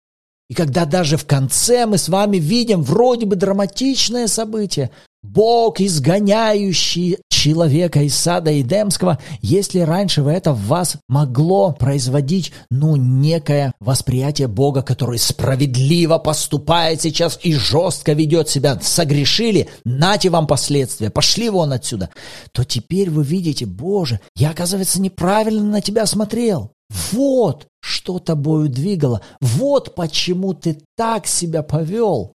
И 0.49 0.55
когда 0.55 0.85
даже 0.85 1.17
в 1.17 1.27
конце 1.27 1.87
мы 1.87 1.99
с 1.99 2.09
вами 2.09 2.37
видим 2.37 2.83
вроде 2.83 3.27
бы 3.27 3.37
драматичное 3.37 4.27
событие, 4.27 4.91
Бог, 5.33 5.81
изгоняющий 5.81 7.19
человека 7.29 8.03
из 8.03 8.15
сада 8.15 8.59
Эдемского, 8.61 9.19
если 9.43 9.81
раньше 9.81 10.23
в 10.23 10.29
это 10.29 10.53
в 10.53 10.67
вас 10.67 10.97
могло 11.09 11.73
производить, 11.73 12.53
ну, 12.71 12.97
некое 12.97 13.73
восприятие 13.81 14.49
Бога, 14.49 14.83
который 14.83 15.19
справедливо 15.19 16.19
поступает 16.19 17.03
сейчас 17.03 17.39
и 17.43 17.55
жестко 17.55 18.13
ведет 18.13 18.49
себя, 18.49 18.79
согрешили, 18.81 19.69
нате 19.85 20.31
вам 20.31 20.47
последствия, 20.47 21.11
пошли 21.11 21.51
вон 21.51 21.73
отсюда, 21.73 22.11
то 22.53 22.65
теперь 22.65 23.11
вы 23.11 23.23
видите, 23.25 23.67
Боже, 23.67 24.21
я, 24.37 24.51
оказывается, 24.51 25.01
неправильно 25.01 25.65
на 25.65 25.81
тебя 25.81 26.07
смотрел. 26.07 26.73
Вот 27.13 27.67
что 27.81 28.19
тобою 28.19 28.69
двигало, 28.69 29.21
вот 29.41 29.95
почему 29.95 30.55
ты 30.55 30.79
так 30.97 31.27
себя 31.27 31.63
повел. 31.63 32.33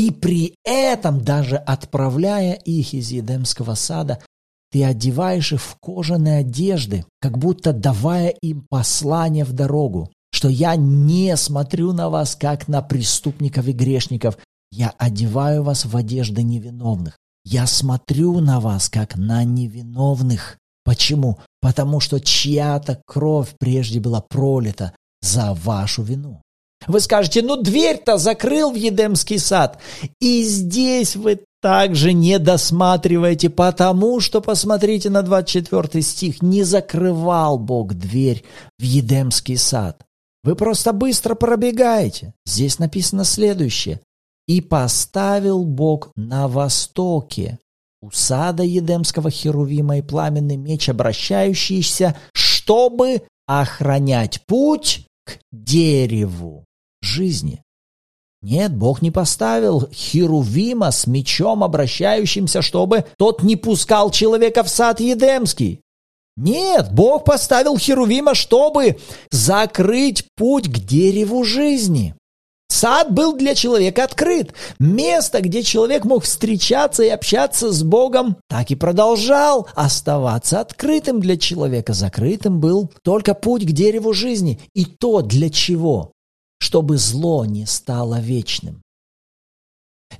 И 0.00 0.10
при 0.10 0.54
этом, 0.64 1.20
даже 1.20 1.56
отправляя 1.56 2.54
их 2.54 2.94
из 2.94 3.10
Едемского 3.10 3.74
сада, 3.74 4.18
ты 4.72 4.82
одеваешь 4.82 5.52
их 5.52 5.60
в 5.60 5.76
кожаные 5.78 6.38
одежды, 6.38 7.04
как 7.20 7.36
будто 7.36 7.74
давая 7.74 8.30
им 8.40 8.64
послание 8.70 9.44
в 9.44 9.52
дорогу, 9.52 10.10
что 10.32 10.48
я 10.48 10.74
не 10.76 11.36
смотрю 11.36 11.92
на 11.92 12.08
вас, 12.08 12.34
как 12.34 12.66
на 12.66 12.80
преступников 12.80 13.68
и 13.68 13.72
грешников, 13.72 14.38
я 14.72 14.94
одеваю 14.96 15.64
вас 15.64 15.84
в 15.84 15.94
одежды 15.94 16.44
невиновных. 16.44 17.18
Я 17.44 17.66
смотрю 17.66 18.40
на 18.40 18.58
вас, 18.58 18.88
как 18.88 19.16
на 19.16 19.44
невиновных. 19.44 20.56
Почему? 20.82 21.40
Потому 21.60 22.00
что 22.00 22.20
чья-то 22.20 23.02
кровь 23.04 23.54
прежде 23.58 24.00
была 24.00 24.22
пролита 24.22 24.94
за 25.20 25.52
вашу 25.52 26.02
вину. 26.02 26.40
Вы 26.86 27.00
скажете, 27.00 27.42
ну 27.42 27.56
дверь-то 27.56 28.16
закрыл 28.16 28.72
в 28.72 28.74
Едемский 28.74 29.38
сад. 29.38 29.78
И 30.20 30.42
здесь 30.42 31.14
вы 31.14 31.40
также 31.60 32.12
не 32.12 32.38
досматриваете, 32.38 33.50
потому 33.50 34.20
что, 34.20 34.40
посмотрите 34.40 35.10
на 35.10 35.22
24 35.22 36.02
стих, 36.02 36.42
не 36.42 36.62
закрывал 36.62 37.58
Бог 37.58 37.94
дверь 37.94 38.44
в 38.78 38.82
Едемский 38.82 39.58
сад. 39.58 40.02
Вы 40.42 40.56
просто 40.56 40.92
быстро 40.92 41.34
пробегаете. 41.34 42.32
Здесь 42.46 42.78
написано 42.78 43.24
следующее. 43.24 44.00
«И 44.48 44.62
поставил 44.62 45.64
Бог 45.64 46.10
на 46.16 46.48
востоке 46.48 47.58
у 48.00 48.10
сада 48.10 48.62
Едемского 48.62 49.30
Херувима 49.30 49.98
и 49.98 50.02
пламенный 50.02 50.56
меч, 50.56 50.88
обращающийся, 50.88 52.16
чтобы 52.32 53.22
охранять 53.46 54.40
путь 54.46 55.06
к 55.24 55.38
дереву 55.52 56.64
жизни. 57.02 57.62
Нет, 58.42 58.74
Бог 58.74 59.02
не 59.02 59.10
поставил 59.10 59.88
Херувима 59.92 60.90
с 60.90 61.06
мечом, 61.06 61.62
обращающимся, 61.62 62.62
чтобы 62.62 63.04
тот 63.18 63.42
не 63.42 63.56
пускал 63.56 64.10
человека 64.10 64.62
в 64.62 64.70
сад 64.70 65.00
Едемский. 65.00 65.82
Нет, 66.36 66.90
Бог 66.92 67.24
поставил 67.24 67.76
Херувима, 67.76 68.34
чтобы 68.34 68.98
закрыть 69.30 70.24
путь 70.36 70.68
к 70.68 70.78
дереву 70.78 71.44
жизни. 71.44 72.14
Сад 72.70 73.12
был 73.12 73.36
для 73.36 73.54
человека 73.54 74.04
открыт. 74.04 74.54
Место, 74.78 75.42
где 75.42 75.62
человек 75.62 76.06
мог 76.06 76.24
встречаться 76.24 77.02
и 77.02 77.08
общаться 77.08 77.72
с 77.72 77.82
Богом, 77.82 78.38
так 78.48 78.70
и 78.70 78.74
продолжал 78.74 79.68
оставаться 79.74 80.60
открытым 80.60 81.20
для 81.20 81.36
человека. 81.36 81.92
Закрытым 81.92 82.58
был 82.58 82.90
только 83.02 83.34
путь 83.34 83.66
к 83.66 83.72
дереву 83.72 84.14
жизни. 84.14 84.60
И 84.72 84.86
то 84.86 85.20
для 85.20 85.50
чего? 85.50 86.12
Чтобы 86.60 86.98
зло 86.98 87.44
не 87.44 87.66
стало 87.66 88.20
вечным. 88.20 88.82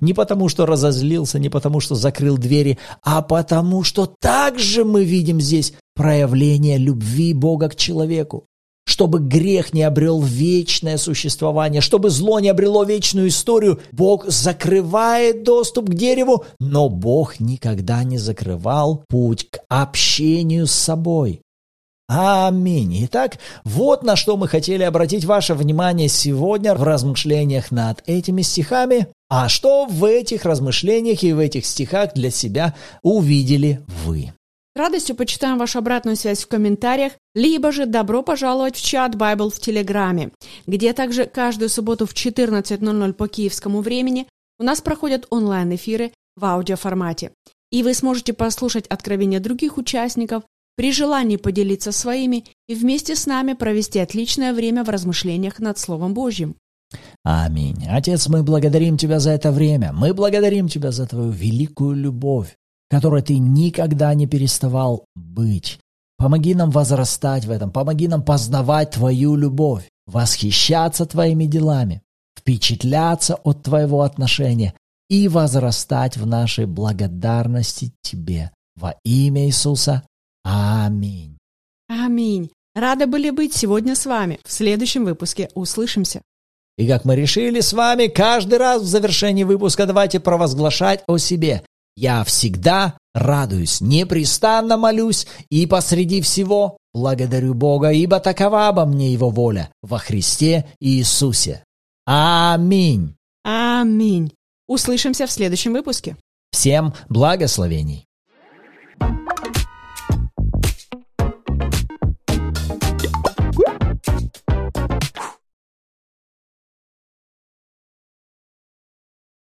Не 0.00 0.14
потому, 0.14 0.48
что 0.48 0.66
разозлился, 0.66 1.38
не 1.38 1.48
потому, 1.48 1.81
что 1.81 1.94
закрыл 1.94 2.38
двери, 2.38 2.79
а 3.03 3.22
потому, 3.22 3.83
что 3.83 4.07
также 4.07 4.85
мы 4.85 5.05
видим 5.05 5.40
здесь 5.40 5.74
проявление 5.94 6.79
любви 6.79 7.35
Бога 7.35 7.68
к 7.68 7.76
человеку 7.76 8.46
чтобы 8.90 9.20
грех 9.20 9.72
не 9.72 9.83
обрел 9.83 10.20
вечное 10.20 10.98
существование, 10.98 11.81
чтобы 11.81 12.11
зло 12.11 12.40
не 12.40 12.48
обрело 12.48 12.83
вечную 12.83 13.29
историю. 13.29 13.81
Бог 13.92 14.26
закрывает 14.26 15.44
доступ 15.44 15.90
к 15.90 15.94
дереву, 15.94 16.44
но 16.59 16.88
Бог 16.88 17.38
никогда 17.38 18.03
не 18.03 18.18
закрывал 18.18 19.05
путь 19.09 19.48
к 19.48 19.61
общению 19.68 20.66
с 20.66 20.72
собой. 20.72 21.40
Аминь. 22.12 23.05
Итак, 23.05 23.38
вот 23.62 24.03
на 24.03 24.16
что 24.16 24.37
мы 24.37 24.49
хотели 24.49 24.83
обратить 24.83 25.25
ваше 25.25 25.55
внимание 25.55 26.09
сегодня 26.09 26.75
в 26.75 26.83
размышлениях 26.83 27.70
над 27.70 28.03
этими 28.05 28.42
стихами. 28.42 29.07
А 29.29 29.49
что 29.49 29.87
в 29.87 30.05
этих 30.05 30.44
размышлениях 30.44 31.23
и 31.23 31.33
в 31.33 31.38
этих 31.38 31.64
стихах 31.64 32.12
для 32.14 32.31
себя 32.31 32.75
увидели 33.03 33.81
вы? 34.05 34.33
радостью 34.75 35.14
почитаем 35.14 35.59
вашу 35.59 35.79
обратную 35.79 36.16
связь 36.16 36.42
в 36.42 36.49
комментариях, 36.49 37.12
либо 37.35 37.70
же 37.70 37.87
добро 37.87 38.23
пожаловать 38.23 38.77
в 38.77 38.85
чат 38.85 39.14
Bible 39.14 39.51
в 39.51 39.61
Телеграме, 39.61 40.31
где 40.66 40.92
также 40.92 41.27
каждую 41.27 41.68
субботу 41.68 42.07
в 42.07 42.14
14.00 42.14 43.12
по 43.12 43.29
киевскому 43.29 43.83
времени 43.83 44.27
у 44.59 44.64
нас 44.64 44.81
проходят 44.81 45.27
онлайн-эфиры 45.31 46.12
в 46.35 46.44
аудиоформате. 46.44 47.31
И 47.70 47.85
вы 47.85 47.94
сможете 47.94 48.33
послушать 48.33 48.87
откровения 48.88 49.38
других 49.38 49.77
участников, 49.79 50.42
при 50.77 50.93
желании 50.93 51.37
поделиться 51.37 51.93
своими 51.93 52.45
и 52.69 52.75
вместе 52.75 53.15
с 53.15 53.27
нами 53.27 53.53
провести 53.53 53.99
отличное 53.99 54.55
время 54.55 54.85
в 54.85 54.89
размышлениях 54.89 55.59
над 55.59 55.79
Словом 55.79 56.15
Божьим. 56.15 56.57
Аминь. 57.23 57.87
Отец, 57.89 58.29
мы 58.29 58.43
благодарим 58.43 58.97
Тебя 58.97 59.21
за 59.21 59.31
это 59.31 59.53
время. 59.53 59.93
Мы 59.93 60.15
благодарим 60.15 60.69
Тебя 60.69 60.91
за 60.91 61.07
Твою 61.07 61.31
великую 61.31 61.95
любовь 61.97 62.57
которой 62.91 63.23
ты 63.23 63.39
никогда 63.39 64.13
не 64.15 64.27
переставал 64.27 65.07
быть. 65.15 65.79
Помоги 66.19 66.55
нам 66.55 66.71
возрастать 66.71 67.47
в 67.47 67.51
этом, 67.51 67.71
помоги 67.71 68.09
нам 68.09 68.23
познавать 68.23 68.91
Твою 68.91 69.37
любовь, 69.37 69.89
восхищаться 70.07 71.07
Твоими 71.07 71.47
делами, 71.47 72.03
впечатляться 72.39 73.37
от 73.37 73.63
Твоего 73.63 74.03
отношения 74.03 74.75
и 75.09 75.29
возрастать 75.29 76.17
в 76.17 76.27
нашей 76.27 76.67
благодарности 76.67 77.93
Тебе. 78.03 78.51
Во 78.77 78.97
имя 79.05 79.47
Иисуса. 79.47 80.03
Аминь. 80.44 81.37
Аминь. 81.88 82.50
Рада 82.74 83.07
были 83.07 83.31
быть 83.31 83.55
сегодня 83.55 83.94
с 83.94 84.07
вами. 84.07 84.38
В 84.44 84.53
следующем 84.53 85.05
выпуске 85.05 85.48
услышимся. 85.55 86.22
И 86.79 86.87
как 86.88 87.05
мы 87.05 87.16
решили 87.16 87.61
с 87.61 87.72
вами, 87.72 88.07
каждый 88.07 88.59
раз 88.59 88.83
в 88.83 88.87
завершении 88.87 89.44
выпуска 89.44 89.87
давайте 89.87 90.20
провозглашать 90.20 91.03
о 91.07 91.18
себе. 91.18 91.62
Я 91.96 92.24
всегда 92.24 92.96
радуюсь, 93.12 93.81
непрестанно 93.81 94.76
молюсь 94.76 95.26
и 95.50 95.66
посреди 95.66 96.22
всего 96.22 96.79
благодарю 96.94 97.55
Бога, 97.55 97.90
ибо 97.90 98.20
такова 98.20 98.68
обо 98.68 98.87
мне 98.87 99.12
Его 99.12 99.31
воля 99.31 99.70
во 99.83 99.98
Христе 99.98 100.66
Иисусе. 100.81 101.64
Аминь. 102.07 103.14
Аминь. 103.44 104.33
Услышимся 104.66 105.26
в 105.26 105.33
следующем 105.33 105.72
выпуске. 105.72 106.16
Всем 106.53 106.94
благословений. 107.09 108.07